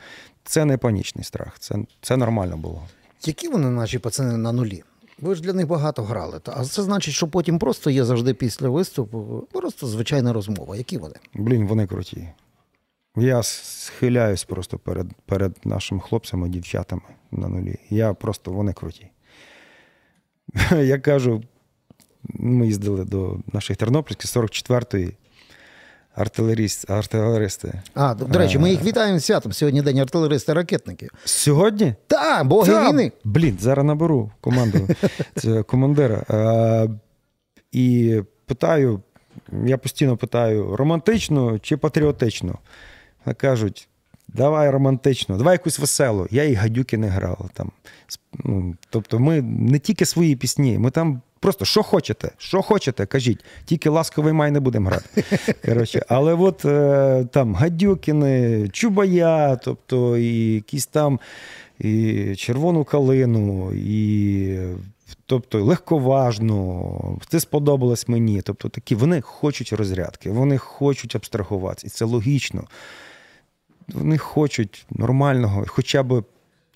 Це 0.43 0.65
не 0.65 0.77
панічний 0.77 1.23
страх, 1.23 1.59
це, 1.59 1.75
це 2.01 2.17
нормально 2.17 2.57
було. 2.57 2.83
Які 3.25 3.47
вони, 3.47 3.69
наші 3.69 3.99
пацани, 3.99 4.37
на 4.37 4.51
нулі? 4.51 4.83
Ви 5.21 5.35
ж 5.35 5.41
для 5.41 5.53
них 5.53 5.67
багато 5.67 6.03
грали. 6.03 6.41
А 6.45 6.65
це 6.65 6.83
значить, 6.83 7.13
що 7.13 7.27
потім 7.27 7.59
просто 7.59 7.89
є 7.89 8.05
завжди 8.05 8.33
після 8.33 8.69
виступу, 8.69 9.47
просто 9.51 9.87
звичайна 9.87 10.33
розмова. 10.33 10.75
Які 10.77 10.97
вони? 10.97 11.15
Блін, 11.33 11.67
вони 11.67 11.87
круті. 11.87 12.29
Я 13.15 13.43
схиляюсь 13.43 14.43
просто 14.43 14.77
перед 14.79 15.07
перед 15.25 15.57
нашими 15.65 16.01
хлопцями, 16.01 16.49
дівчатами 16.49 17.01
на 17.31 17.47
нулі. 17.47 17.75
Я 17.89 18.13
просто 18.13 18.51
вони 18.51 18.73
круті. 18.73 19.07
Я 20.71 20.99
кажу, 20.99 21.43
ми 22.23 22.67
їздили 22.67 23.05
до 23.05 23.39
наших 23.53 23.77
тернопільських 23.77 24.31
44-ї 24.31 25.13
артилеріст, 26.19 26.89
артилеристи. 26.89 27.73
А, 27.93 28.13
до 28.13 28.39
речі, 28.39 28.59
ми 28.59 28.71
їх 28.71 28.83
вітаємо 28.83 29.19
святом. 29.19 29.53
Сьогодні 29.53 29.81
день 29.81 29.99
артилериста 29.99 30.53
ракетників. 30.53 31.09
Сьогодні? 31.25 31.95
Так, 32.07 32.47
боги 32.47 32.71
Та, 32.73 32.89
війни. 32.89 33.11
Блін, 33.23 33.57
зараз 33.59 33.85
наберу 33.85 34.31
команду 34.41 34.87
командира. 35.67 36.23
А, 36.29 36.87
і 37.71 38.19
питаю, 38.45 39.01
я 39.65 39.77
постійно 39.77 40.17
питаю: 40.17 40.75
романтично 40.75 41.59
чи 41.59 41.77
патріотично? 41.77 42.59
Кажуть, 43.37 43.89
давай 44.27 44.69
романтично, 44.69 45.37
давай 45.37 45.53
якусь 45.53 45.79
веселу. 45.79 46.27
Я 46.31 46.43
і 46.43 46.53
гадюки 46.53 46.97
не 46.97 47.07
грав. 47.07 47.49
Там. 47.53 47.71
Ну, 48.33 48.75
Тобто, 48.89 49.19
ми 49.19 49.41
не 49.41 49.79
тільки 49.79 50.05
свої 50.05 50.35
пісні, 50.35 50.77
ми 50.77 50.91
там 50.91 51.21
просто 51.39 51.65
що 51.65 51.83
хочете, 51.83 52.31
що 52.37 52.61
хочете, 52.61 53.05
кажіть, 53.05 53.45
тільки 53.65 53.89
ласковий 53.89 54.33
май 54.33 54.51
не 54.51 54.59
будемо 54.59 54.89
грати. 54.89 55.23
Коротше, 55.65 56.05
Але 56.09 56.33
от 56.33 56.65
е, 56.65 57.27
там 57.31 57.55
гадюкіни, 57.55 58.67
чубая, 58.69 59.55
тобто 59.55 60.17
і 60.17 60.53
якісь 60.53 60.85
там 60.85 61.19
і 61.79 62.35
червону 62.35 62.83
калину, 62.83 63.71
і 63.73 64.59
тобто 65.25 65.63
легковажно, 65.63 67.17
це 67.27 67.39
сподобалось 67.39 68.07
мені. 68.07 68.41
Тобто 68.41 68.69
такі 68.69 68.95
вони 68.95 69.21
хочуть 69.21 69.73
розрядки, 69.73 70.31
вони 70.31 70.57
хочуть 70.57 71.15
абстрагуватися. 71.15 71.87
І 71.87 71.89
це 71.89 72.05
логічно. 72.05 72.63
Вони 73.87 74.17
хочуть 74.17 74.85
нормального, 74.89 75.65
хоча 75.67 76.03
б 76.03 76.23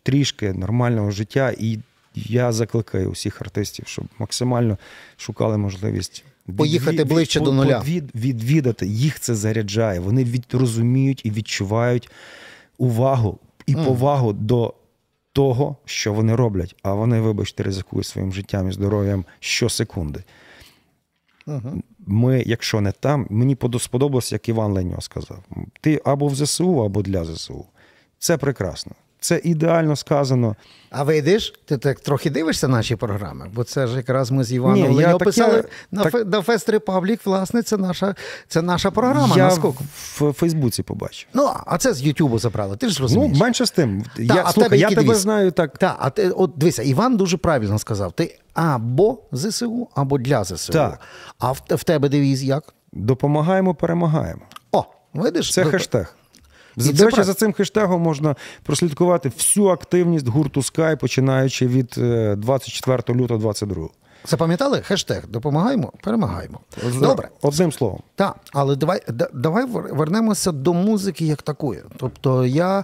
трішки 0.03 0.53
нормального 0.53 1.11
життя. 1.11 1.53
І 1.57 1.79
я 2.15 2.51
закликаю 2.51 3.09
усіх 3.09 3.41
артистів, 3.41 3.87
щоб 3.87 4.05
максимально 4.19 4.77
шукали 5.17 5.57
можливість 5.57 6.23
поїхати 6.57 6.97
від, 6.97 7.07
ближче 7.07 7.39
від, 7.39 7.45
до 7.45 7.53
нуля. 7.53 7.83
Від, 7.85 8.15
відвідати. 8.15 8.87
Їх 8.87 9.19
це 9.19 9.35
заряджає. 9.35 9.99
Вони 9.99 10.23
від, 10.23 10.45
розуміють 10.53 11.25
і 11.25 11.31
відчувають 11.31 12.09
увагу 12.77 13.39
і 13.65 13.75
mm. 13.75 13.85
повагу 13.85 14.33
до 14.33 14.73
того, 15.33 15.75
що 15.85 16.13
вони 16.13 16.35
роблять. 16.35 16.75
А 16.83 16.93
вони, 16.93 17.21
вибачте, 17.21 17.63
ризикують 17.63 18.05
своїм 18.05 18.33
життям 18.33 18.69
і 18.69 18.71
здоров'ям 18.71 19.25
щосекунди. 19.39 20.23
Uh-huh. 21.47 21.81
Ми, 21.99 22.43
якщо 22.45 22.81
не 22.81 22.91
там, 22.91 23.27
мені 23.29 23.57
сподобалося, 23.79 24.35
як 24.35 24.49
Іван 24.49 24.71
Леньо 24.71 25.01
сказав: 25.01 25.43
ти 25.81 26.01
або 26.05 26.27
в 26.27 26.35
ЗСУ, 26.35 26.83
або 26.83 27.01
для 27.01 27.25
ЗСУ. 27.25 27.65
Це 28.19 28.37
прекрасно. 28.37 28.91
Це 29.23 29.41
ідеально 29.43 29.95
сказано. 29.95 30.55
А 30.89 31.03
вийдеш, 31.03 31.53
ти 31.65 31.77
так 31.77 31.99
трохи 31.99 32.29
дивишся 32.29 32.67
наші 32.67 32.95
програми, 32.95 33.49
бо 33.53 33.63
це 33.63 33.87
ж 33.87 33.97
якраз 33.97 34.31
ми 34.31 34.43
з 34.43 34.53
Іваном 34.53 35.17
писали 35.17 35.55
я, 35.55 35.63
на 35.91 36.03
так... 36.03 36.27
на 36.27 36.41
Fest 36.41 36.69
Republic, 36.69 37.25
власне, 37.25 37.61
це 37.61 37.77
наша 37.77 38.15
це 38.47 38.61
наша 38.61 38.91
програма. 38.91 39.37
Я 39.37 39.45
наскільки? 39.45 39.83
в 40.19 40.33
Фейсбуці 40.33 40.83
побачив. 40.83 41.29
Ну, 41.33 41.49
а 41.65 41.77
це 41.77 41.93
з 41.93 42.01
Ютубу 42.01 42.39
забрали. 42.39 42.77
Ти 42.77 42.89
ж 42.89 43.01
розумієш. 43.01 43.31
Ну, 43.33 43.39
менше 43.45 43.65
з 43.65 43.71
тим. 43.71 44.03
Та, 44.15 44.23
я, 44.23 44.43
а 44.45 44.51
слухай, 44.51 44.79
я 44.79 44.89
тебе 44.89 45.15
знаю 45.15 45.51
так. 45.51 45.77
Так, 45.77 45.95
а 45.99 46.09
ти, 46.09 46.29
от 46.29 46.51
дивися, 46.55 46.83
Іван 46.83 47.17
дуже 47.17 47.37
правильно 47.37 47.79
сказав: 47.79 48.11
ти 48.11 48.39
або 48.53 49.19
ЗСУ, 49.31 49.87
або 49.95 50.17
для 50.17 50.43
ЗСУ. 50.43 50.73
Так. 50.73 50.99
А 51.39 51.51
в, 51.51 51.61
в 51.69 51.83
тебе 51.83 52.09
девіз 52.09 52.43
як? 52.43 52.73
Допомагаємо, 52.91 53.75
перемагаємо. 53.75 54.41
О, 54.71 54.85
видиш? 55.13 55.53
Це 55.53 55.65
хештег. 55.65 56.15
До 56.75 57.05
речі, 57.05 57.23
за 57.23 57.33
цим 57.33 57.53
хештегом 57.53 58.01
можна 58.01 58.35
прослідкувати 58.63 59.29
всю 59.29 59.67
активність 59.67 60.27
гурту 60.27 60.59
Sky, 60.59 60.99
починаючи 60.99 61.67
від 61.67 61.93
24 62.37 63.03
е, 63.09 63.13
лютого 63.13 63.39
22. 63.39 63.87
Запам'ятали 64.25 64.81
хештег 64.81 65.23
допомагаємо, 65.27 65.91
перемагаємо. 66.03 66.59
Добре. 66.99 67.29
Одним 67.41 67.71
словом. 67.71 67.99
Так, 68.15 68.35
але 68.53 68.75
давай 68.75 69.01
давай 69.33 69.65
вернемося 69.65 70.51
до 70.51 70.73
музики 70.73 71.25
як 71.25 71.41
такої. 71.41 71.81
Тобто 71.97 72.45
я 72.45 72.83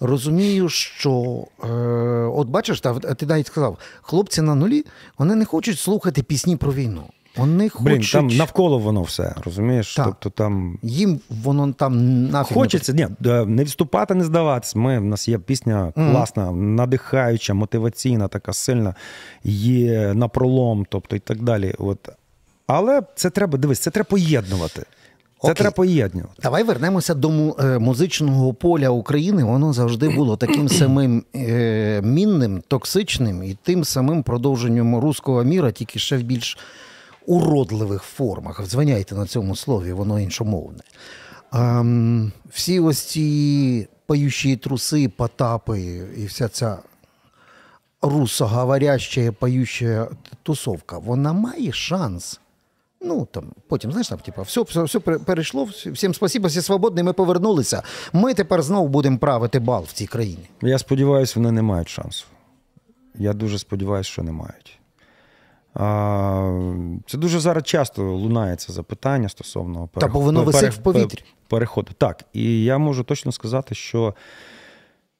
розумію, 0.00 0.68
що 0.68 1.44
е, 1.64 1.68
от 2.34 2.48
бачиш, 2.48 2.80
та 2.80 2.94
ти 2.94 3.26
навіть 3.26 3.46
сказав, 3.46 3.78
хлопці 4.02 4.42
на 4.42 4.54
нулі 4.54 4.84
вони 5.18 5.34
не 5.34 5.44
хочуть 5.44 5.78
слухати 5.78 6.22
пісні 6.22 6.56
про 6.56 6.72
війну. 6.72 7.02
Вони 7.36 7.70
Блін, 7.80 8.02
там 8.12 8.26
навколо 8.26 8.78
воно 8.78 9.02
все, 9.02 9.34
розумієш? 9.44 9.94
Так. 9.94 10.06
Тобто 10.06 10.30
там 10.30 10.78
Їм 10.82 11.20
воно 11.28 11.72
там 11.72 12.24
нафіг 12.30 12.54
Хочеться, 12.54 12.92
ні, 12.92 13.06
не 13.46 13.64
відступати, 13.64 14.14
не 14.14 14.24
здаватись. 14.24 14.76
Ми, 14.76 14.98
У 14.98 15.04
нас 15.04 15.28
є 15.28 15.38
пісня 15.38 15.92
класна, 15.94 16.48
mm. 16.48 16.54
надихаюча, 16.54 17.54
мотиваційна, 17.54 18.28
така 18.28 18.52
сильна, 18.52 18.94
є 19.44 20.14
напролом, 20.14 20.86
тобто 20.88 21.16
і 21.16 21.18
так 21.18 21.42
далі. 21.42 21.74
От. 21.78 22.08
Але 22.66 23.02
це 23.14 23.30
треба, 23.30 23.58
дивись, 23.58 23.78
це 23.78 23.90
треба 23.90 24.06
поєднувати. 24.10 24.82
Це 25.42 25.46
Окей. 25.48 25.54
треба 25.54 25.74
поєднувати. 25.74 26.34
Давай 26.42 26.62
вернемося 26.62 27.14
до 27.14 27.56
е, 27.58 27.78
музичного 27.78 28.54
поля 28.54 28.88
України. 28.88 29.44
Воно 29.44 29.72
завжди 29.72 30.08
було 30.08 30.36
таким 30.36 30.68
самим 30.78 31.24
е, 31.36 32.00
мінним, 32.04 32.62
токсичним 32.68 33.42
і 33.42 33.56
тим 33.62 33.84
самим 33.84 34.22
продовженням 34.22 34.96
руського 34.96 35.44
міра, 35.44 35.72
тільки 35.72 35.98
ще 35.98 36.16
в 36.16 36.22
більш 36.22 36.58
уродливих 37.26 38.02
формах. 38.02 38.66
Звиняйте 38.66 39.14
на 39.14 39.26
цьому 39.26 39.56
слові, 39.56 39.92
воно 39.92 40.20
іншомовне. 40.20 40.80
Ем, 41.52 42.32
всі 42.50 42.80
ось 42.80 43.00
ці 43.00 43.88
паючі 44.06 44.56
труси, 44.56 45.08
потапи 45.08 45.80
і 46.16 46.26
вся 46.26 46.48
ця 46.48 46.78
русоговоряща, 48.02 49.32
паюча 49.32 50.08
тусовка, 50.42 50.98
вона 50.98 51.32
має 51.32 51.72
шанс. 51.72 52.40
Ну, 53.00 53.28
там, 53.30 53.44
Потім, 53.68 53.90
знаєш, 53.90 54.08
там, 54.08 54.18
типу, 54.18 54.42
все 54.42 54.62
все, 54.62 54.82
все 54.82 55.00
перейшло, 55.00 55.64
всім 55.64 56.14
спасибо, 56.14 56.48
всі 56.48 56.62
свободні, 56.62 57.02
ми 57.02 57.12
повернулися. 57.12 57.82
Ми 58.12 58.34
тепер 58.34 58.62
знову 58.62 58.88
будемо 58.88 59.18
правити 59.18 59.58
бал 59.58 59.84
в 59.88 59.92
цій 59.92 60.06
країні. 60.06 60.48
Я 60.62 60.78
сподіваюся, 60.78 61.32
вони 61.36 61.52
не 61.52 61.62
мають 61.62 61.88
шансу. 61.88 62.24
Я 63.14 63.32
дуже 63.32 63.58
сподіваюся, 63.58 64.10
що 64.10 64.22
не 64.22 64.32
мають. 64.32 64.79
Це 67.06 67.18
дуже 67.18 67.40
зараз 67.40 67.64
часто 67.64 68.02
лунає 68.02 68.56
це 68.56 68.72
запитання 68.72 69.28
стосовно 69.28 69.88
Та, 69.94 70.08
бо 70.08 70.20
воно 70.20 70.44
висить 70.44 70.74
в 70.74 70.78
повітрі. 70.78 71.24
переходу. 71.48 71.92
Так, 71.98 72.24
і 72.32 72.64
я 72.64 72.78
можу 72.78 73.04
точно 73.04 73.32
сказати, 73.32 73.74
що 73.74 74.14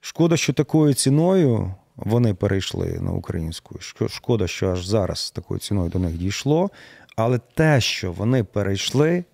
шкода, 0.00 0.36
що 0.36 0.52
такою 0.52 0.94
ціною 0.94 1.74
вони 1.96 2.34
перейшли 2.34 2.98
на 3.00 3.12
українську. 3.12 3.78
Шкода, 4.08 4.46
що 4.46 4.70
аж 4.70 4.86
зараз 4.86 5.30
такою 5.30 5.60
ціною 5.60 5.90
до 5.90 5.98
них 5.98 6.18
дійшло. 6.18 6.70
Але 7.16 7.38
те, 7.54 7.80
що 7.80 8.12
вони 8.12 8.44
перейшли 8.44 9.24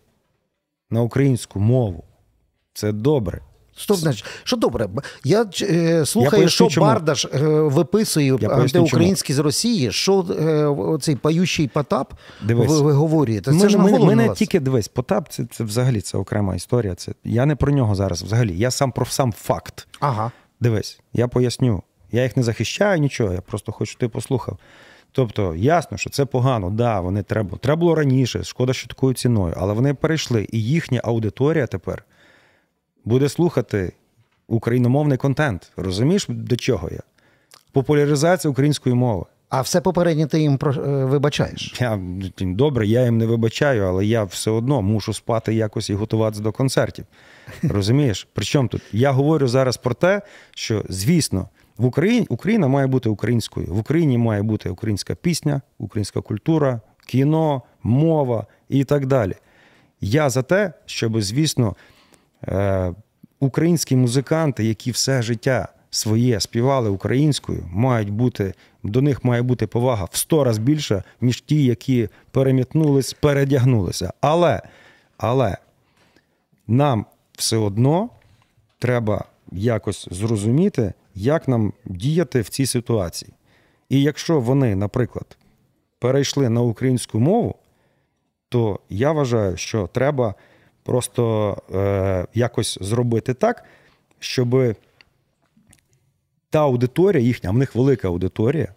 на 0.90 1.02
українську 1.02 1.60
мову, 1.60 2.04
це 2.74 2.92
добре. 2.92 3.40
Що 3.76 3.94
значить? 3.94 4.24
Що 4.44 4.56
добре? 4.56 4.88
Я 5.24 5.46
е, 5.62 6.06
слухаю, 6.06 6.42
я 6.42 6.48
що 6.48 6.66
чому. 6.66 6.86
Бардаш 6.86 7.24
е, 7.24 7.38
виписує 7.48 8.36
антиукраїнські 8.36 9.32
з 9.32 9.38
Росії, 9.38 9.92
що 9.92 10.20
е, 10.20 10.98
цей 11.00 11.16
паючий 11.16 11.68
Потап 11.68 12.14
дивись, 12.42 12.70
ви, 12.70 12.80
ви 12.80 12.92
говорите. 12.92 13.50
Це 13.50 13.56
ми, 13.56 13.68
ж 13.68 13.78
ми, 13.78 13.90
ми, 13.90 13.98
ми 13.98 14.14
не 14.14 14.28
тільки 14.28 14.60
дивись, 14.60 14.88
Потап 14.88 15.28
це 15.28 15.44
це 15.50 15.64
взагалі 15.64 16.00
це 16.00 16.18
окрема 16.18 16.54
історія. 16.54 16.94
Це 16.94 17.12
Я 17.24 17.46
не 17.46 17.56
про 17.56 17.72
нього 17.72 17.94
зараз 17.94 18.22
взагалі. 18.22 18.58
Я 18.58 18.70
сам 18.70 18.92
про 18.92 19.06
сам 19.06 19.32
факт. 19.32 19.88
Ага. 20.00 20.32
Дивись, 20.60 21.00
я 21.12 21.28
поясню. 21.28 21.82
Я 22.12 22.22
їх 22.22 22.36
не 22.36 22.42
захищаю, 22.42 22.98
нічого, 22.98 23.32
я 23.32 23.40
просто 23.40 23.72
хочу, 23.72 23.98
ти 23.98 24.08
послухав. 24.08 24.58
Тобто, 25.12 25.54
ясно, 25.54 25.96
що 25.96 26.10
це 26.10 26.24
погано, 26.24 26.70
да, 26.70 27.00
вони 27.00 27.22
треба. 27.22 27.58
Треба 27.58 27.80
було 27.80 27.94
раніше, 27.94 28.44
шкода, 28.44 28.72
що 28.72 28.88
такою 28.88 29.14
ціною, 29.14 29.54
але 29.56 29.72
вони 29.72 29.94
перейшли, 29.94 30.48
і 30.52 30.62
їхня 30.62 31.00
аудиторія 31.04 31.66
тепер 31.66 32.04
буде 33.06 33.28
слухати 33.28 33.92
україномовний 34.48 35.18
контент. 35.18 35.72
Розумієш, 35.76 36.26
до 36.28 36.56
чого 36.56 36.88
я? 36.90 37.00
Популяризація 37.72 38.50
української 38.50 38.94
мови. 38.94 39.24
А 39.48 39.60
все 39.60 39.80
попереднє 39.80 40.26
ти 40.26 40.40
їм 40.40 40.58
вибачаєш? 40.84 41.74
Я 41.80 42.00
добре, 42.40 42.86
я 42.86 43.04
їм 43.04 43.18
не 43.18 43.26
вибачаю, 43.26 43.84
але 43.84 44.06
я 44.06 44.24
все 44.24 44.50
одно 44.50 44.82
мушу 44.82 45.12
спати 45.12 45.54
якось 45.54 45.90
і 45.90 45.94
готуватися 45.94 46.42
до 46.42 46.52
концертів. 46.52 47.04
Розумієш? 47.62 48.28
Причому 48.32 48.68
тут 48.68 48.82
я 48.92 49.10
говорю 49.10 49.48
зараз 49.48 49.76
про 49.76 49.94
те, 49.94 50.22
що 50.54 50.84
звісно. 50.88 51.48
В 51.78 51.84
Україні 51.84 52.26
Україна 52.28 52.68
має 52.68 52.86
бути 52.86 53.08
українською. 53.08 53.66
В 53.66 53.78
Україні 53.78 54.18
має 54.18 54.42
бути 54.42 54.70
українська 54.70 55.14
пісня, 55.14 55.60
українська 55.78 56.20
культура, 56.20 56.80
кіно, 57.06 57.62
мова 57.82 58.46
і 58.68 58.84
так 58.84 59.06
далі. 59.06 59.34
Я 60.00 60.30
за 60.30 60.42
те, 60.42 60.72
щоб, 60.86 61.22
звісно, 61.22 61.76
е, 61.78 61.95
українські 63.40 63.96
музиканти, 63.96 64.64
які 64.64 64.90
все 64.90 65.22
життя 65.22 65.68
своє 65.90 66.40
співали 66.40 66.90
українською, 66.90 67.64
мають 67.72 68.10
бути, 68.10 68.54
до 68.82 69.02
них 69.02 69.24
має 69.24 69.42
бути 69.42 69.66
повага 69.66 70.04
в 70.04 70.16
сто 70.16 70.44
разів 70.44 70.62
більша, 70.64 71.02
ніж 71.20 71.40
ті, 71.40 71.64
які 71.64 72.08
перемітнулись, 72.30 73.12
передягнулися. 73.12 74.12
Але, 74.20 74.62
Але 75.16 75.56
нам 76.66 77.06
все 77.32 77.56
одно 77.56 78.08
треба 78.78 79.24
якось 79.52 80.08
зрозуміти, 80.10 80.92
як 81.14 81.48
нам 81.48 81.72
діяти 81.84 82.40
в 82.40 82.48
цій 82.48 82.66
ситуації. 82.66 83.32
І 83.88 84.02
якщо 84.02 84.40
вони, 84.40 84.76
наприклад, 84.76 85.36
перейшли 85.98 86.48
на 86.48 86.60
українську 86.60 87.20
мову, 87.20 87.54
то 88.48 88.80
я 88.88 89.12
вважаю, 89.12 89.56
що 89.56 89.86
треба 89.86 90.34
просто 90.86 91.56
е, 91.74 92.26
якось 92.34 92.78
зробити 92.80 93.34
так, 93.34 93.64
щоб 94.18 94.76
та 96.50 96.58
аудиторія 96.58 97.22
їхня, 97.22 97.50
а 97.50 97.52
в 97.52 97.56
них 97.56 97.74
велика 97.74 98.08
аудиторія, 98.08 98.74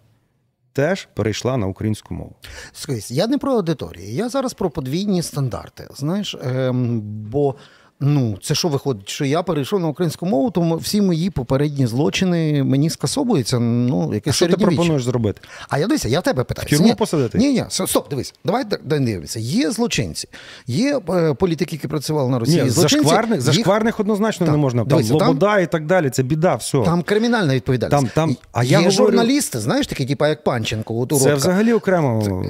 теж 0.74 1.08
перейшла 1.14 1.58
на 1.58 1.68
українську 1.68 2.14
мову. 2.14 2.36
Скажіть, 2.74 3.12
я 3.12 3.28
не 3.28 3.38
про 3.38 3.54
аудиторію, 3.54 4.12
я 4.12 4.30
зараз 4.30 4.54
про 4.54 4.70
подвійні 4.70 5.24
стандарти. 5.24 5.88
Знаєш, 5.96 6.36
е, 6.36 6.72
бо 7.04 7.56
Ну, 8.02 8.38
це 8.42 8.56
що 8.56 8.68
виходить? 8.68 9.10
Що 9.10 9.26
я 9.26 9.44
перейшов 9.44 9.80
на 9.80 9.88
українську 9.88 10.26
мову, 10.26 10.52
то 10.52 10.76
всі 10.76 11.02
мої 11.02 11.30
попередні 11.30 11.88
злочини 11.88 12.64
мені 12.64 12.90
скасовуються. 12.90 13.60
Ну, 13.60 14.14
якесь 14.14 14.34
а 14.34 14.36
що 14.36 14.48
ти 14.48 14.58
пропонуєш 14.58 15.04
зробити? 15.04 15.42
А 15.70 15.80
я 15.80 15.88
дивися, 15.88 16.08
я 16.08 16.22
тебе 16.22 16.44
питаю. 16.44 16.68
В 16.68 16.70
тюрму 16.70 16.96
посадити? 16.96 17.38
Ні, 17.38 17.54
ні, 17.54 17.66
стоп, 17.70 18.10
дивись, 18.10 18.34
давай 18.46 18.64
дивимося. 18.84 19.40
Є 19.40 19.72
злочинці, 19.72 20.28
є 20.68 21.02
е, 21.10 21.34
політики, 21.34 21.76
які 21.76 21.88
працювали 21.88 22.30
на 22.30 22.40
Росії. 22.40 22.64
Ні, 22.64 22.70
Зашкварних 22.70 23.42
зашкварних 23.42 24.00
однозначно 24.00 24.46
там, 24.46 24.56
не 24.56 24.62
можна. 24.62 24.82
Там 24.82 24.88
дивися, 24.88 25.14
Лобода 25.14 25.54
там, 25.54 25.64
і 25.64 25.68
так 25.68 25.86
далі. 25.86 26.10
Це 26.10 26.24
біда, 26.24 26.56
все. 26.56 26.82
Там 26.82 27.02
кримінальна 27.02 27.56
відповідальність. 27.56 28.14
Там, 28.14 28.30
там, 28.30 28.38
а 28.52 28.64
Є 28.64 28.78
говорю... 28.78 28.96
журналісти, 28.96 29.60
знаєш, 29.60 29.88
такі, 29.88 30.06
типу, 30.06 30.26
як 30.26 30.44
Панченко. 30.44 31.00
От, 31.00 31.14
Це 31.22 31.36
взагалі 31.36 31.74
окремо. 31.74 32.44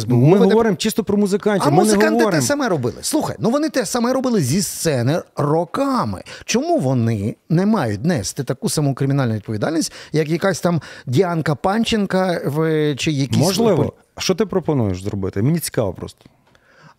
СБУ 0.00 0.16
Ми 0.16 0.38
веде... 0.38 0.50
говоримо 0.50 0.76
чисто 0.76 1.04
про 1.04 1.16
музикантів. 1.16 1.68
А 1.68 1.70
Ми 1.70 1.82
музиканти 1.82 2.26
те 2.26 2.42
саме 2.42 2.68
робили. 2.68 2.96
Слухай, 3.00 3.36
ну 3.38 3.50
вони 3.50 3.68
те 3.68 3.86
саме 3.86 4.12
робили 4.12 4.40
зі 4.40 4.62
сцени 4.62 4.93
рок 5.02 5.24
роками. 5.36 6.22
Чому 6.44 6.78
вони 6.78 7.36
не 7.48 7.66
мають 7.66 8.04
нести 8.04 8.44
таку 8.44 8.68
саму 8.68 8.94
кримінальну 8.94 9.34
відповідальність, 9.34 9.92
як 10.12 10.28
якась 10.28 10.60
там 10.60 10.82
Діанка 11.06 11.54
Панченка 11.54 12.40
в 12.46 12.94
чи 12.94 13.12
якісь 13.12 13.38
можливо? 13.38 13.92
Що 14.18 14.34
ти 14.34 14.46
пропонуєш 14.46 15.02
зробити? 15.02 15.42
Мені 15.42 15.58
цікаво 15.58 15.92
просто. 15.92 16.24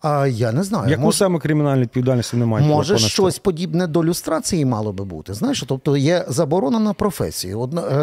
А 0.00 0.26
я 0.26 0.52
не 0.52 0.62
знаю. 0.62 0.90
Яку 0.90 1.02
Мож... 1.02 1.16
саме 1.16 1.38
кримінальну 1.38 1.82
відповідальність 1.82 2.34
мають? 2.34 2.68
Може, 2.68 2.98
щось 2.98 3.38
подібне 3.38 3.86
до 3.86 4.04
люстрації 4.04 4.64
мало 4.64 4.92
би 4.92 5.04
бути. 5.04 5.34
Знаєш, 5.34 5.64
тобто 5.68 5.96
є 5.96 6.24
заборона 6.28 6.78
на 6.78 6.92
професію. 6.92 7.60
Одна, 7.60 7.82
е, 7.82 7.94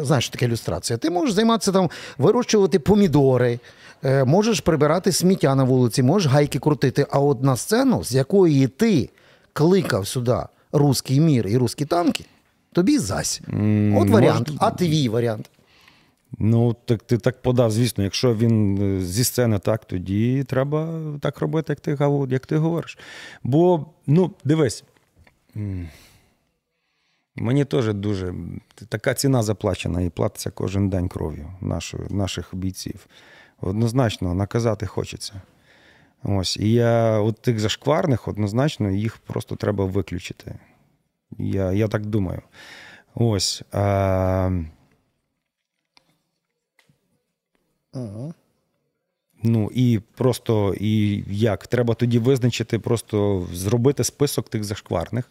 е, 0.00 0.04
знаєш, 0.04 0.28
таке 0.28 0.48
люстрація. 0.48 0.96
Ти 0.96 1.10
можеш 1.10 1.34
займатися 1.34 1.72
там, 1.72 1.90
вирощувати 2.18 2.78
помідори, 2.78 3.58
е, 4.04 4.24
можеш 4.24 4.60
прибирати 4.60 5.12
сміття 5.12 5.54
на 5.54 5.64
вулиці, 5.64 6.02
можеш 6.02 6.32
гайки 6.32 6.58
крутити. 6.58 7.06
А 7.10 7.20
от 7.20 7.42
на 7.42 7.56
сцену, 7.56 8.04
з 8.04 8.12
якої 8.12 8.68
ти 8.68 9.10
кликав 9.56 10.06
сюди 10.06 10.38
русський 10.72 11.20
мір 11.20 11.46
і 11.46 11.56
русські 11.56 11.84
танки, 11.84 12.24
тобі 12.72 12.98
зась. 12.98 13.40
От 13.94 14.10
варіант, 14.10 14.52
а 14.58 14.70
твій 14.70 15.08
варіант. 15.08 15.50
Ну, 16.38 16.76
так 16.84 17.02
ти 17.02 17.18
так 17.18 17.42
подав, 17.42 17.70
звісно, 17.70 18.04
якщо 18.04 18.34
він 18.34 18.78
е, 18.82 19.00
зі 19.00 19.24
сцени 19.24 19.58
так, 19.58 19.84
тоді 19.84 20.44
треба 20.44 21.02
так 21.20 21.38
робити, 21.38 21.72
як 21.72 21.80
ти 21.80 21.96
як 22.28 22.46
ти 22.46 22.56
говориш. 22.56 22.98
Бо, 23.42 23.86
ну, 24.06 24.30
дивись, 24.44 24.84
мені 27.36 27.64
теж 27.64 27.94
дуже 27.94 28.34
така 28.88 29.14
ціна 29.14 29.42
заплачена 29.42 30.00
і 30.00 30.10
платиться 30.10 30.50
кожен 30.50 30.88
день 30.88 31.08
кров'ю 31.08 31.46
наших 32.10 32.54
бійців. 32.54 33.06
Однозначно, 33.60 34.34
наказати 34.34 34.86
хочеться. 34.86 35.42
Ось, 36.22 36.56
І 36.56 36.72
я 36.72 37.18
от 37.20 37.40
тих 37.40 37.58
зашкварних, 37.60 38.28
однозначно, 38.28 38.90
їх 38.90 39.18
просто 39.18 39.56
треба 39.56 39.84
виключити. 39.84 40.58
Я 41.38 41.72
я 41.72 41.88
так 41.88 42.06
думаю. 42.06 42.42
Ось. 43.14 43.62
А... 43.72 44.50
Ага. 47.92 48.34
Ну 49.46 49.70
і 49.74 50.00
просто 50.14 50.74
і 50.80 51.24
як? 51.30 51.66
Треба 51.66 51.94
тоді 51.94 52.18
визначити, 52.18 52.78
просто 52.78 53.46
зробити 53.52 54.04
список 54.04 54.48
тих 54.48 54.64
зашкварних 54.64 55.24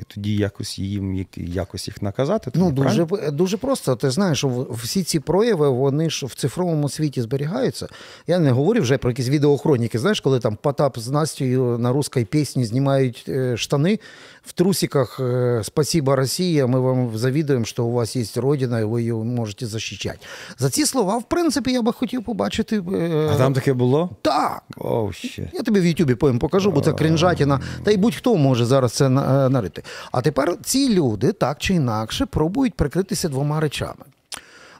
і 0.00 0.02
тоді 0.14 0.36
якось 0.36 0.78
їм 0.78 1.26
якось 1.36 1.88
їх 1.88 2.02
наказати. 2.02 2.50
Ну 2.54 2.72
дуже 2.72 3.06
дуже 3.32 3.56
просто. 3.56 3.96
Ти 3.96 4.10
знаєш, 4.10 4.44
всі 4.70 5.02
ці 5.02 5.20
прояви 5.20 5.68
вони 5.68 6.10
ж 6.10 6.26
в 6.26 6.34
цифровому 6.34 6.88
світі 6.88 7.22
зберігаються. 7.22 7.88
Я 8.26 8.38
не 8.38 8.50
говорю 8.50 8.80
вже 8.80 8.98
про 8.98 9.10
якісь 9.10 9.28
відеохроніки. 9.28 9.98
Знаєш, 9.98 10.20
коли 10.20 10.40
там 10.40 10.56
Потап 10.56 10.98
з 10.98 11.08
Настю 11.08 11.44
на 11.78 11.92
русській 11.92 12.24
пісні 12.24 12.64
знімають 12.64 13.24
е, 13.28 13.56
штани 13.56 13.98
в 14.42 14.52
трусиках 14.52 15.20
е, 15.20 15.60
«Спасибо, 15.64 16.16
Росія, 16.16 16.66
ми 16.66 16.80
вам 16.80 17.18
завідуємо, 17.18 17.64
що 17.64 17.84
у 17.84 17.92
вас 17.92 18.16
є 18.16 18.24
родина, 18.36 18.80
і 18.80 18.84
ви 18.84 19.00
її 19.00 19.12
можете 19.12 19.66
захищати. 19.66 20.18
За 20.58 20.70
ці 20.70 20.86
слова, 20.86 21.18
в 21.18 21.28
принципі, 21.28 21.72
я 21.72 21.82
би 21.82 21.92
хотів 21.92 22.24
побачити. 22.24 22.76
Е, 22.76 23.30
а 23.32 23.36
там 23.36 23.52
таке 23.60 23.72
було? 23.72 24.10
Так. 24.22 24.62
Oh, 24.76 25.06
shit. 25.06 25.48
Я 25.52 25.62
тобі 25.62 25.80
в 25.80 25.86
Ютубі 25.86 26.14
потім 26.14 26.38
покажу, 26.38 26.70
бо 26.70 26.80
це 26.80 26.92
крінжатіна. 26.92 27.60
Та 27.84 27.90
й 27.90 27.96
будь-хто 27.96 28.36
може 28.36 28.64
зараз 28.64 28.92
це 28.92 29.08
нарити. 29.48 29.82
А 30.12 30.20
тепер 30.20 30.56
ці 30.62 30.94
люди 30.94 31.32
так 31.32 31.58
чи 31.58 31.74
інакше 31.74 32.26
пробують 32.26 32.74
прикритися 32.74 33.28
двома 33.28 33.60
речами. 33.60 34.04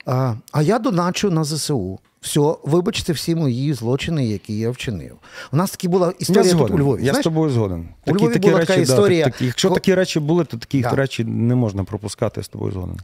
А 0.07 0.35
а 0.53 0.63
я 0.63 0.79
доначу 0.79 1.31
на 1.31 1.45
ЗСУ. 1.45 1.99
Все, 2.21 2.55
вибачте 2.65 3.13
всі 3.13 3.35
мої 3.35 3.75
злочини, 3.75 4.27
які 4.27 4.59
я 4.59 4.71
вчинив. 4.71 5.17
У 5.53 5.57
нас 5.57 5.71
таки 5.71 5.89
була 5.89 6.13
історія 6.19 6.55
тут 6.55 6.71
у 6.71 6.79
Львові. 6.79 7.01
Я 7.01 7.05
Знаєш, 7.05 7.23
з 7.23 7.25
тобою 7.25 7.51
згоден. 7.51 7.89
У 8.07 8.15
Львові 8.15 8.33
такі, 8.33 8.49
була 8.49 8.59
речі, 8.59 8.67
така 8.67 8.81
історія. 8.81 9.25
Да, 9.25 9.31
такі, 9.31 9.47
якщо 9.47 9.69
Ко... 9.69 9.75
такі 9.75 9.95
речі 9.95 10.21
були, 10.21 10.45
то 10.45 10.57
такі 10.57 10.81
да. 10.81 10.91
речі 10.91 11.25
не 11.25 11.55
можна 11.55 11.85
пропускати 11.85 12.43
з 12.43 12.49
тобою 12.49 12.73
згоден. 12.73 12.97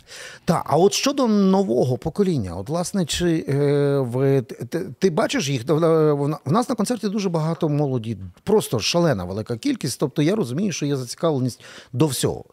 Так, 0.44 0.62
а 0.66 0.76
от 0.76 0.92
щодо 0.92 1.26
нового 1.26 1.98
покоління, 1.98 2.56
от 2.56 2.68
власне, 2.68 3.06
чи 3.06 3.44
е, 3.48 3.98
в 3.98 4.42
ти, 4.42 4.80
ти 4.98 5.10
бачиш 5.10 5.48
їх? 5.48 5.62
В 5.68 6.52
нас 6.52 6.68
на 6.68 6.74
концерті 6.74 7.08
дуже 7.08 7.28
багато 7.28 7.68
молоді, 7.68 8.16
просто 8.44 8.78
шалена 8.78 9.24
велика 9.24 9.56
кількість. 9.56 10.00
Тобто 10.00 10.22
я 10.22 10.34
розумію, 10.34 10.72
що 10.72 10.86
є 10.86 10.96
зацікавленість 10.96 11.60
до 11.92 12.06
всього. 12.06 12.44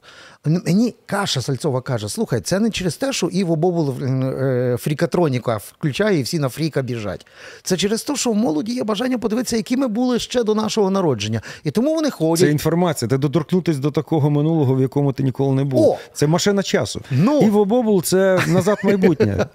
Мені 0.45 0.95
Каша 1.05 1.41
Сальцова 1.41 1.81
каже: 1.81 2.09
слухай, 2.09 2.41
це 2.41 2.59
не 2.59 2.69
через 2.69 2.97
те, 2.97 3.13
що 3.13 3.27
Іво 3.27 3.55
Бобул 3.55 4.03
е, 4.03 4.77
фрікатроніка 4.79 5.57
включає 5.57 6.19
і 6.19 6.23
всі 6.23 6.39
на 6.39 6.49
фріка 6.53 6.81
біжать. 6.81 7.25
Це 7.63 7.77
через 7.77 8.03
те, 8.03 8.15
що 8.15 8.31
в 8.31 8.35
молоді 8.35 8.73
є 8.73 8.83
бажання 8.83 9.17
подивитися, 9.17 9.57
які 9.57 9.77
ми 9.77 9.87
були 9.87 10.19
ще 10.19 10.43
до 10.43 10.55
нашого 10.55 10.89
народження. 10.89 11.41
І 11.63 11.71
тому 11.71 11.95
вони 11.95 12.09
ходять. 12.09 12.45
Це 12.45 12.51
інформація. 12.51 13.09
Ти 13.09 13.17
доторкнутися 13.17 13.79
до 13.79 13.91
такого 13.91 14.29
минулого, 14.29 14.75
в 14.75 14.81
якому 14.81 15.13
ти 15.13 15.23
ніколи 15.23 15.55
не 15.55 15.63
був. 15.63 15.87
О! 15.89 15.97
Це 16.13 16.27
машина 16.27 16.63
часу. 16.63 17.01
Ну, 17.11 17.41
Іво 17.41 17.65
Бобул 17.65 18.03
це 18.03 18.39
назад 18.47 18.77
майбутнє. 18.83 19.45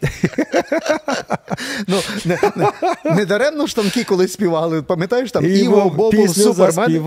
Ну, 1.89 1.97
Не 2.25 2.39
не, 2.57 2.67
не 3.15 3.25
даремно 3.25 3.67
штанки 3.67 4.05
колись 4.05 4.33
співали. 4.33 4.83
Пам'ятаєш, 4.83 5.33
там 5.33 5.45
Іво 5.47 5.93
Бобул 5.97 6.29
Супермен. 6.29 7.03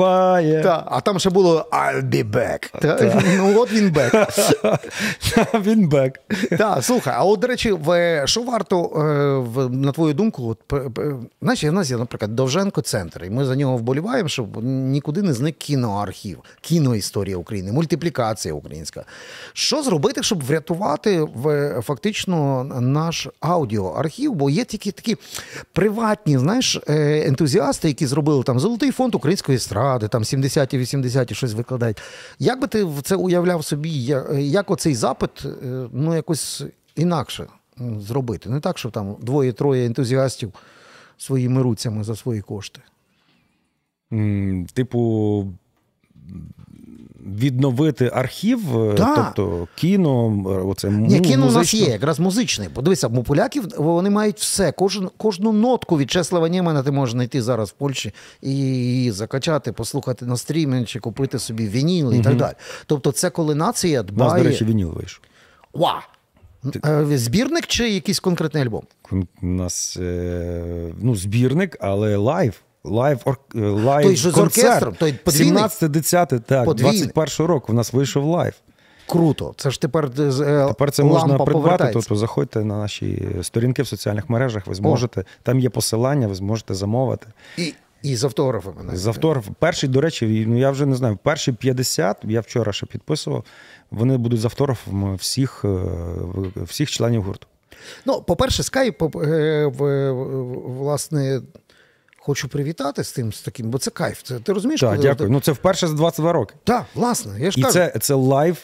Та, 0.64 0.84
а 0.92 1.02
там 1.02 1.20
ще 1.20 1.30
було 1.30 1.66
I'll 1.72 2.10
be 2.10 2.32
back. 2.32 2.80
Та, 2.82 3.22
ну, 3.38 3.60
от 3.62 3.72
він 3.72 3.92
бек. 3.92 4.14
Він 5.54 5.88
бек. 5.90 6.20
Так, 6.58 6.84
слухай, 6.84 7.14
а 7.18 7.24
от, 7.24 7.40
до 7.40 7.48
речі, 7.48 7.72
в, 7.72 8.22
що 8.26 8.42
варто, 8.42 8.84
е, 8.84 9.00
в, 9.38 9.70
на 9.82 9.92
твою 9.92 10.14
думку, 10.14 10.48
от, 10.50 10.84
знаєш, 11.42 11.64
в 11.64 11.72
нас 11.72 11.92
є, 11.92 11.98
наприклад, 11.98 12.36
Довженко 12.36 12.82
центр, 12.82 13.24
і 13.24 13.30
ми 13.30 13.46
за 13.46 13.56
нього 13.56 13.78
вболіваємо, 13.78 14.30
щоб 14.30 14.64
нікуди 14.64 15.22
не 15.22 15.34
зник 15.34 15.58
кіноархів, 15.58 16.40
кіноісторія 16.62 17.38
України, 17.38 17.72
мультиплікація 17.72 18.54
українська. 18.54 19.06
Що 19.54 19.84
зробити, 19.84 20.24
щоб 20.24 20.44
врятувати 20.44 21.22
в, 21.22 21.74
фактично 21.82 22.64
наш 22.82 23.28
аудіоархів? 23.40 24.34
Бо 24.34 24.50
є 24.50 24.66
тільки 24.66 24.92
такі 24.92 25.18
приватні, 25.74 26.38
знаєш, 26.38 26.80
е, 26.88 27.28
ентузіасти, 27.28 27.88
які 27.88 28.06
зробили 28.06 28.44
там 28.44 28.60
Золотий 28.60 28.92
фонд 28.92 29.16
української 29.16 29.56
естради, 29.56 30.08
там 30.08 30.24
70-ті, 30.24 30.80
80-ті 30.80 31.36
щось 31.36 31.54
викладають. 31.54 32.02
Як 32.40 32.62
би 32.62 32.68
ти 32.68 32.88
це 33.04 33.16
уявляв? 33.16 33.62
собі, 33.72 33.90
як 34.40 34.72
оцей 34.72 34.96
запит, 34.96 35.46
е, 35.46 35.88
ну 35.92 36.16
якось 36.16 36.64
інакше 36.96 37.48
зробити. 38.00 38.50
Не 38.50 38.60
так, 38.60 38.78
що 38.78 38.90
там 38.90 39.16
двоє-троє 39.22 39.86
ентузіастів 39.86 40.54
своїми 41.18 41.62
руцями 41.62 42.04
за 42.04 42.16
свої 42.16 42.42
кошти. 42.42 42.82
Типу, 44.74 45.48
відновити 47.26 48.12
архів, 48.14 48.78
е, 48.82 48.94
Так. 48.94 49.34
тобто 49.36 49.68
кіно, 49.76 50.44
оце 50.68 50.90
Ні, 50.90 51.20
кіно 51.20 51.48
у 51.48 51.52
нас 51.52 51.74
є, 51.74 51.90
якраз 51.90 52.20
музичний. 52.20 52.70
Подивися, 52.70 53.08
у 53.08 53.24
поляків 53.24 53.68
вони 53.78 54.10
мають 54.10 54.38
все. 54.40 54.72
Кожен, 54.72 55.10
кожну 55.18 55.52
нотку 55.52 55.98
від 55.98 56.12
Чеслава 56.12 56.50
Нємана 56.50 56.84
ти 56.84 56.92
можеш 56.92 57.14
знайти 57.14 57.42
зараз 57.42 57.70
в 57.70 57.74
Польщі 57.74 58.14
і 58.42 58.50
її 58.56 59.12
закачати, 59.12 59.72
послухати 59.72 60.26
на 60.26 60.38
стрімі 60.38 60.86
чи 60.86 61.00
купити 61.00 61.40
собі 61.40 61.68
вініл 61.68 62.14
і 62.14 62.22
так 62.22 62.36
далі. 62.36 62.54
Тобто, 62.86 63.12
це 63.12 63.30
коли 63.30 63.56
нація 63.56 64.02
У 64.02 64.18
нас, 64.20 64.34
до 64.34 64.44
речі, 64.44 64.66
вініл 64.66 64.90
вийшов. 64.90 65.22
Ва! 65.74 66.02
Е, 66.86 67.18
Збірник 67.18 67.68
чи 67.68 67.90
якийсь 67.90 68.20
конкретний 68.20 68.64
альбом? 68.64 68.84
У 69.12 69.26
нас 69.42 69.98
е, 69.98 70.94
ну, 71.02 71.16
збірник, 71.16 71.78
але 71.80 72.16
live. 72.16 72.62
Live, 72.84 73.20
е, 73.56 73.60
live 73.60 74.06
Той 74.06 74.16
з 74.16 74.38
оркестром, 74.38 74.96
той 75.00 75.14
подвійний? 75.14 75.48
17 75.48 75.92
10 75.92 76.34
так, 76.46 76.66
Подвійний. 76.66 77.08
21 77.16 77.48
року 77.48 77.74
у 77.74 77.76
нас 77.76 77.94
вийшов 77.94 78.24
лайв. 78.24 78.54
Круто. 79.06 79.54
Це 79.58 79.72
ж 79.72 79.82
тепер, 79.82 80.12
е, 80.20 80.24
е, 80.24 80.68
Тепер 80.68 80.92
це 80.92 81.04
лампа 81.04 81.28
можна 81.28 81.46
придбати, 81.46 81.90
тобто 81.94 82.16
заходьте 82.16 82.64
на 82.64 82.78
наші 82.78 83.28
сторінки 83.42 83.82
в 83.82 83.88
соціальних 83.88 84.30
мережах, 84.30 84.68
ви 84.68 84.76
зможете, 84.76 85.24
там 85.44 85.60
є 85.60 85.70
посилання, 85.70 86.28
ви 86.28 86.36
зможете 86.36 86.74
замовити. 86.74 87.28
І, 87.58 87.74
і 88.04 88.16
з 88.16 88.24
автографами. 88.24 88.84
навіть. 88.84 89.00
З 89.00 89.08
автограф. 89.08 89.48
Перший, 89.60 89.90
до 89.90 90.02
речі, 90.02 90.46
ну 90.48 90.60
я 90.60 90.72
вже 90.72 90.86
не 90.86 90.96
знаю, 90.96 91.20
перші 91.24 91.52
50, 91.52 92.18
я 92.24 92.40
вчора 92.42 92.74
ще 92.74 92.86
підписував, 92.86 93.44
вони 93.92 94.18
будуть 94.18 94.40
з 94.40 94.46
автографами 94.46 95.16
всіх, 95.16 95.66
е, 95.66 95.80
всіх 96.56 96.92
членів 96.92 97.24
гурту. 97.24 97.48
Ну, 98.06 98.22
по-перше, 98.22 98.64
Скай, 98.64 99.16
е, 99.16 99.66
власне, 100.66 101.42
хочу 102.20 102.48
привітати 102.48 103.04
з 103.04 103.12
тим, 103.12 103.34
з 103.34 103.42
таким, 103.42 103.70
бо 103.70 103.78
це 103.78 103.92
кайф. 103.92 104.22
Це, 104.24 104.40
ти 104.40 104.54
розумієш? 104.54 104.82
Так, 104.82 104.90
коли- 104.90 105.02
дякую. 105.02 105.30
Ну 105.30 105.40
це 105.42 105.52
вперше 105.52 105.88
за 105.88 105.94
22 105.94 106.32
роки. 106.34 106.56
Так, 106.64 106.86
власне, 106.96 107.40
я 107.40 107.52
ж 107.52 107.60
І 107.60 107.64
кажу. 107.64 107.74
це, 107.74 107.94
це 108.02 108.14
live 108.14 108.58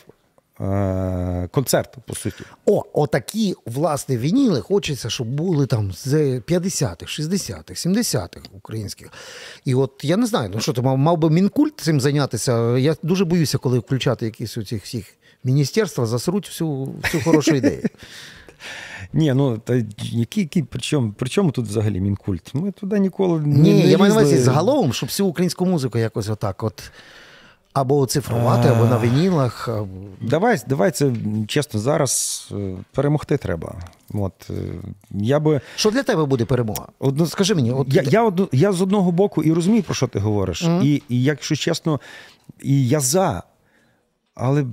концерт, 1.51 1.95
по 2.05 2.15
суті. 2.15 2.43
О, 2.65 2.83
отакі, 2.93 3.55
власне, 3.65 4.17
вініли 4.17 4.61
хочеться, 4.61 5.09
щоб 5.09 5.27
були 5.27 5.65
там 5.65 5.91
з 5.91 6.13
50-х, 6.39 7.19
60-х, 7.19 7.87
70-х 7.87 8.41
українських. 8.51 9.07
І 9.65 9.75
от 9.75 9.91
я 10.03 10.17
не 10.17 10.25
знаю, 10.25 10.51
ну 10.53 10.59
що 10.59 10.73
ти 10.73 10.81
мав, 10.81 10.97
мав 10.97 11.17
би 11.17 11.29
мінкульт 11.29 11.79
цим 11.79 12.01
зайнятися. 12.01 12.77
Я 12.77 12.95
дуже 13.03 13.25
боюся, 13.25 13.57
коли 13.57 13.79
включати 13.79 14.25
якісь 14.25 14.57
у 14.57 14.63
цих 14.63 14.83
всіх 14.83 15.05
міністерства, 15.43 16.05
засруть 16.05 16.47
всю, 16.47 16.83
всю 17.03 17.23
хорошу 17.23 17.55
ідею. 17.55 17.83
Ні, 19.13 19.33
ну 19.33 19.57
та 19.57 19.75
які, 19.99 20.41
які 20.41 20.63
при, 20.63 20.79
чому, 20.79 21.11
при 21.11 21.29
чому 21.29 21.51
тут 21.51 21.67
взагалі 21.67 21.99
мінкульт? 21.99 22.53
Ми 22.53 22.71
туди 22.71 22.99
ніколи 22.99 23.39
не 23.39 23.57
Ні, 23.57 23.73
не 23.73 23.89
я 23.89 23.97
маю 23.97 24.13
на 24.13 24.19
увазі 24.19 24.37
загалом, 24.37 24.93
щоб 24.93 25.09
всю 25.09 25.27
українську 25.27 25.65
музику 25.65 25.97
якось 25.97 26.29
отак 26.29 26.63
от. 26.63 26.91
Або 27.77 27.97
оцифрувати, 27.99 28.69
або 28.69 28.85
на 28.85 28.99
вінілах. 28.99 29.67
або- 29.67 29.87
Давай, 30.21 30.61
давай 30.67 30.91
це 30.91 31.11
чесно, 31.47 31.79
зараз 31.79 32.47
е, 32.51 32.75
перемогти 32.93 33.37
треба. 33.37 33.75
От, 34.13 34.33
е, 34.49 34.53
я 35.11 35.39
би 35.39 35.61
Що 35.75 35.91
для 35.91 36.03
тебе 36.03 36.25
буде 36.25 36.45
перемога? 36.45 36.87
Одно, 36.99 37.25
Скажи 37.25 37.55
мені, 37.55 37.71
от 37.71 37.87
я, 37.93 38.01
я, 38.01 38.23
одно- 38.23 38.47
я 38.51 38.71
з 38.71 38.81
одного 38.81 39.11
боку 39.11 39.43
і 39.43 39.53
розумію, 39.53 39.83
про 39.83 39.95
що 39.95 40.07
ти 40.07 40.19
говориш. 40.19 40.61
І, 40.83 41.03
і 41.09 41.23
якщо 41.23 41.55
чесно, 41.55 41.99
і 42.61 42.87
я 42.87 42.99
за. 42.99 43.43
Але 44.35 44.65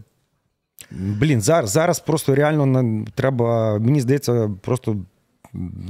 блін, 0.90 1.40
зараз, 1.40 1.70
зараз 1.70 2.00
просто 2.00 2.34
реально 2.34 3.04
треба, 3.14 3.78
мені 3.78 4.00
здається, 4.00 4.50
просто 4.60 4.96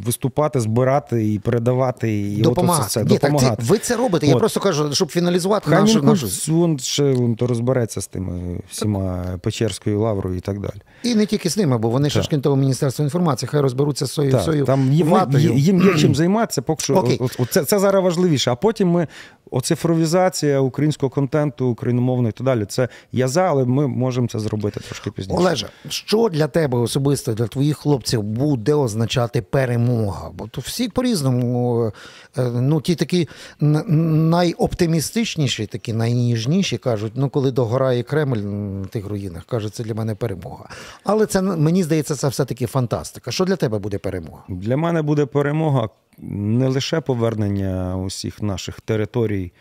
виступати, 0.07 0.61
збирати 0.61 1.33
і 1.33 1.39
передавати, 1.39 2.21
і 2.23 2.37
допомагати. 2.43 2.83
от 2.85 2.89
все, 2.91 3.03
Ні, 3.05 3.19
так 3.19 3.33
допомагати. 3.33 3.63
це, 3.63 3.69
ви 3.71 3.79
це 3.79 3.97
робите. 3.97 4.27
Я 4.27 4.37
просто 4.37 4.61
кажу, 4.61 4.95
щоб 4.95 5.11
фіналізувати 5.11 5.71
Хай 5.71 5.81
нашу, 5.81 6.03
нашу. 6.03 6.27
він 6.27 6.79
ще 6.79 7.05
він, 7.13 7.37
то 7.37 7.47
розбереться 7.47 8.01
з 8.01 8.07
тими 8.07 8.61
всіма 8.71 9.25
Печерською 9.43 10.01
лаврою 10.01 10.37
і 10.37 10.41
так 10.41 10.61
далі. 10.61 10.83
І 11.03 11.15
не 11.15 11.27
тільки 11.27 11.51
з 11.51 11.57
ними, 11.57 11.79
бо 11.79 11.89
вони 11.89 12.11
ще 12.11 12.23
ж 12.23 12.29
крім 12.31 12.61
міністерство 12.61 13.05
інформації, 13.05 13.49
хай 13.53 13.61
розберуться 13.61 14.07
з 14.07 14.13
своєю 14.13 14.33
Так, 14.35 14.65
там 14.65 14.93
їм, 14.93 15.59
їм 15.59 15.83
є 15.83 15.95
чим 15.95 16.15
займатися, 16.15 16.63
поки 16.63 16.83
що 16.85 16.95
Окей. 16.95 17.19
о- 17.21 17.29
о- 17.39 17.47
це, 17.47 17.65
це 17.65 17.79
зараз 17.79 18.05
важливіше. 18.05 18.51
А 18.51 18.55
потім 18.55 18.89
ми 18.91 19.07
оцифровізація 19.55 20.61
українського 20.61 21.11
контенту, 21.11 21.67
україномовного 21.67 22.29
і 22.29 22.33
так 22.33 22.45
далі. 22.45 22.65
Це 22.65 22.89
я 23.13 23.29
за, 23.29 23.43
але 23.43 23.65
ми 23.65 23.87
можемо 23.87 24.29
це 24.29 24.39
зробити 24.39 24.81
трошки 24.81 25.11
пізніше. 25.11 25.41
Олеже, 25.41 25.69
що 25.89 26.29
для 26.33 26.47
тебе 26.47 26.79
особисто, 26.79 27.35
для 27.35 27.47
твоїх 27.47 27.79
хлопців 27.79 28.23
буде 28.23 28.75
означати 28.75 29.43
перемога? 29.43 30.31
Бо 30.35 30.47
то 30.47 30.61
всі 30.61 30.89
по-різному, 30.89 31.93
е, 32.39 32.43
ну 32.43 32.81
ті 32.81 32.95
такі 32.95 33.29
найоптимістичніші, 33.61 35.67
такі 35.67 35.93
найніжніші 35.93 36.79
кажуть, 36.79 37.13
ну 37.17 37.29
коли 37.29 37.51
догорає 37.51 38.03
Кремль 38.03 38.37
на 38.37 38.87
тих 38.87 39.07
руїнах, 39.07 39.45
кажуть, 39.45 39.75
це 39.75 39.85
для 39.85 39.95
мене 39.95 40.15
перемога. 40.15 40.69
Але 41.05 41.27
це 41.27 41.43
мені 41.43 41.83
здається, 41.83 42.15
це 42.15 42.29
все-таки 42.29 42.67
фантастика. 42.67 43.31
Що 43.31 43.45
для 43.45 43.57
тебе 43.57 43.79
буде 43.79 43.99
перемога? 43.99 44.43
Для 44.49 44.77
мене 44.77 45.03
буде 45.03 45.27
перемога 45.27 45.89
не 46.19 46.69
лише 46.69 47.01
повернення 47.01 47.97
усіх 47.97 48.43
наших 48.43 48.81
територій, 48.81 49.53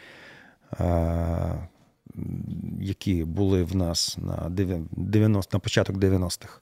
які 2.79 3.23
були 3.23 3.63
в 3.63 3.75
нас 3.75 4.17
на 4.17 4.49
90, 4.49 5.57
на 5.57 5.59
початок 5.59 5.95
90-х. 5.95 6.59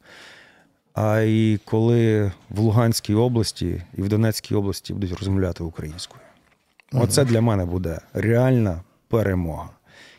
А 0.94 1.20
і 1.20 1.60
коли 1.66 2.32
в 2.50 2.60
Луганській 2.60 3.14
області 3.14 3.82
і 3.98 4.02
в 4.02 4.10
Донецькій 4.10 4.56
області 4.56 4.94
будуть 4.94 5.14
розмовляти 5.14 5.64
українською. 5.64 6.22
Оце 6.94 7.26
для 7.26 7.42
мене 7.42 7.66
буде 7.66 8.00
реальна 8.14 8.82
перемога. 9.08 9.70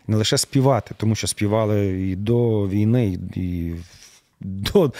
Не 0.06 0.16
лише 0.16 0.38
співати, 0.38 0.94
тому 0.98 1.14
що 1.14 1.26
співали 1.26 2.08
і 2.08 2.16
до 2.16 2.68
війни, 2.68 3.18
і 3.34 3.74
до 4.40 4.92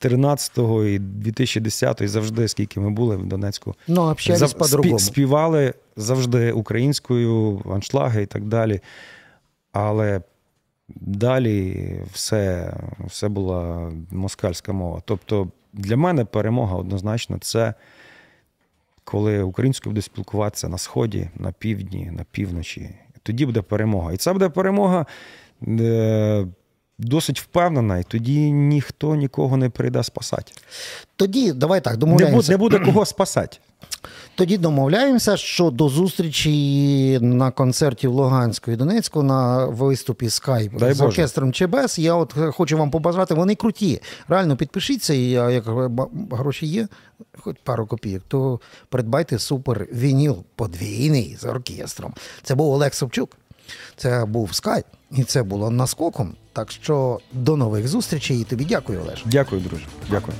13-го, 0.00 0.84
і 0.84 0.98
2010-го, 0.98 2.04
і 2.04 2.08
завжди, 2.08 2.48
скільки 2.48 2.80
ми 2.80 2.90
були 2.90 3.16
в 3.16 3.26
Донецьку. 3.26 3.74
Ну, 3.88 4.02
Зав- 4.38 4.58
по-другому. 4.58 4.94
спі- 4.96 4.98
Співали 5.02 5.74
завжди 5.96 6.52
українською, 6.52 7.62
аншлаги 7.74 8.22
і 8.22 8.26
так 8.26 8.44
далі. 8.44 8.80
Але 9.72 10.20
далі 11.00 11.90
все, 12.12 12.72
все 13.06 13.28
була 13.28 13.92
москальська 14.10 14.72
мова. 14.72 15.02
Тобто 15.04 15.48
для 15.72 15.96
мене 15.96 16.24
перемога 16.24 16.76
однозначно 16.76 17.38
це 17.40 17.74
коли 19.04 19.42
українською 19.42 19.90
буде 19.92 20.02
спілкуватися 20.02 20.68
на 20.68 20.78
сході, 20.78 21.28
на 21.36 21.52
півдні, 21.52 22.10
на 22.16 22.24
півночі. 22.30 22.90
Тоді 23.22 23.46
буде 23.46 23.62
перемога. 23.62 24.12
І 24.12 24.16
це 24.16 24.32
буде 24.32 24.48
перемога 24.48 25.06
е, 25.68 26.46
досить 26.98 27.40
впевнена, 27.40 27.98
і 27.98 28.02
тоді 28.02 28.50
ніхто 28.52 29.14
нікого 29.14 29.56
не 29.56 29.68
прийде 29.70 30.02
спасати. 30.04 30.52
Тоді 31.16 31.52
давай 31.52 31.80
так 31.80 31.92
Не 31.92 31.98
домовляємося. 31.98 32.58
буде, 32.58 32.76
не 32.78 32.78
буде 32.80 32.92
кого 32.92 33.06
спасати. 33.06 33.58
Тоді 34.34 34.58
домовляємося, 34.58 35.36
що 35.36 35.70
до 35.70 35.88
зустрічі 35.88 37.18
на 37.22 37.50
концерті 37.50 38.08
в 38.08 38.12
Луганську 38.12 38.70
і 38.70 38.76
Донецьку 38.76 39.22
на 39.22 39.66
виступі 39.66 40.30
Скайп 40.30 40.78
Дай 40.78 40.92
з 40.94 40.98
Боже. 40.98 41.08
оркестром 41.08 41.52
ЧБС. 41.52 41.98
Я 41.98 42.14
от 42.14 42.34
хочу 42.52 42.78
вам 42.78 42.90
побажати, 42.90 43.34
вони 43.34 43.54
круті. 43.54 44.00
Реально 44.28 44.56
підпишіться, 44.56 45.14
і 45.14 45.22
як 45.30 45.64
гроші 46.30 46.66
є, 46.66 46.88
хоч 47.38 47.56
пару 47.64 47.86
копійок, 47.86 48.22
то 48.28 48.60
придбайте 48.88 49.38
супер 49.38 49.86
вініл 49.92 50.44
подвійний 50.56 51.36
з 51.40 51.44
оркестром. 51.44 52.14
Це 52.42 52.54
був 52.54 52.72
Олег 52.72 52.94
Собчук, 52.94 53.36
це 53.96 54.24
був 54.24 54.54
Скайп, 54.54 54.86
і 55.10 55.24
це 55.24 55.42
було 55.42 55.70
наскоком. 55.70 56.34
Так 56.58 56.70
що 56.70 57.20
до 57.32 57.56
нових 57.56 57.88
зустрічей 57.88 58.40
і 58.40 58.44
тобі 58.44 58.64
дякую, 58.64 59.00
Олеж. 59.00 59.22
Дякую, 59.26 59.60
друже. 59.60 59.84
Дякую. 60.10 60.36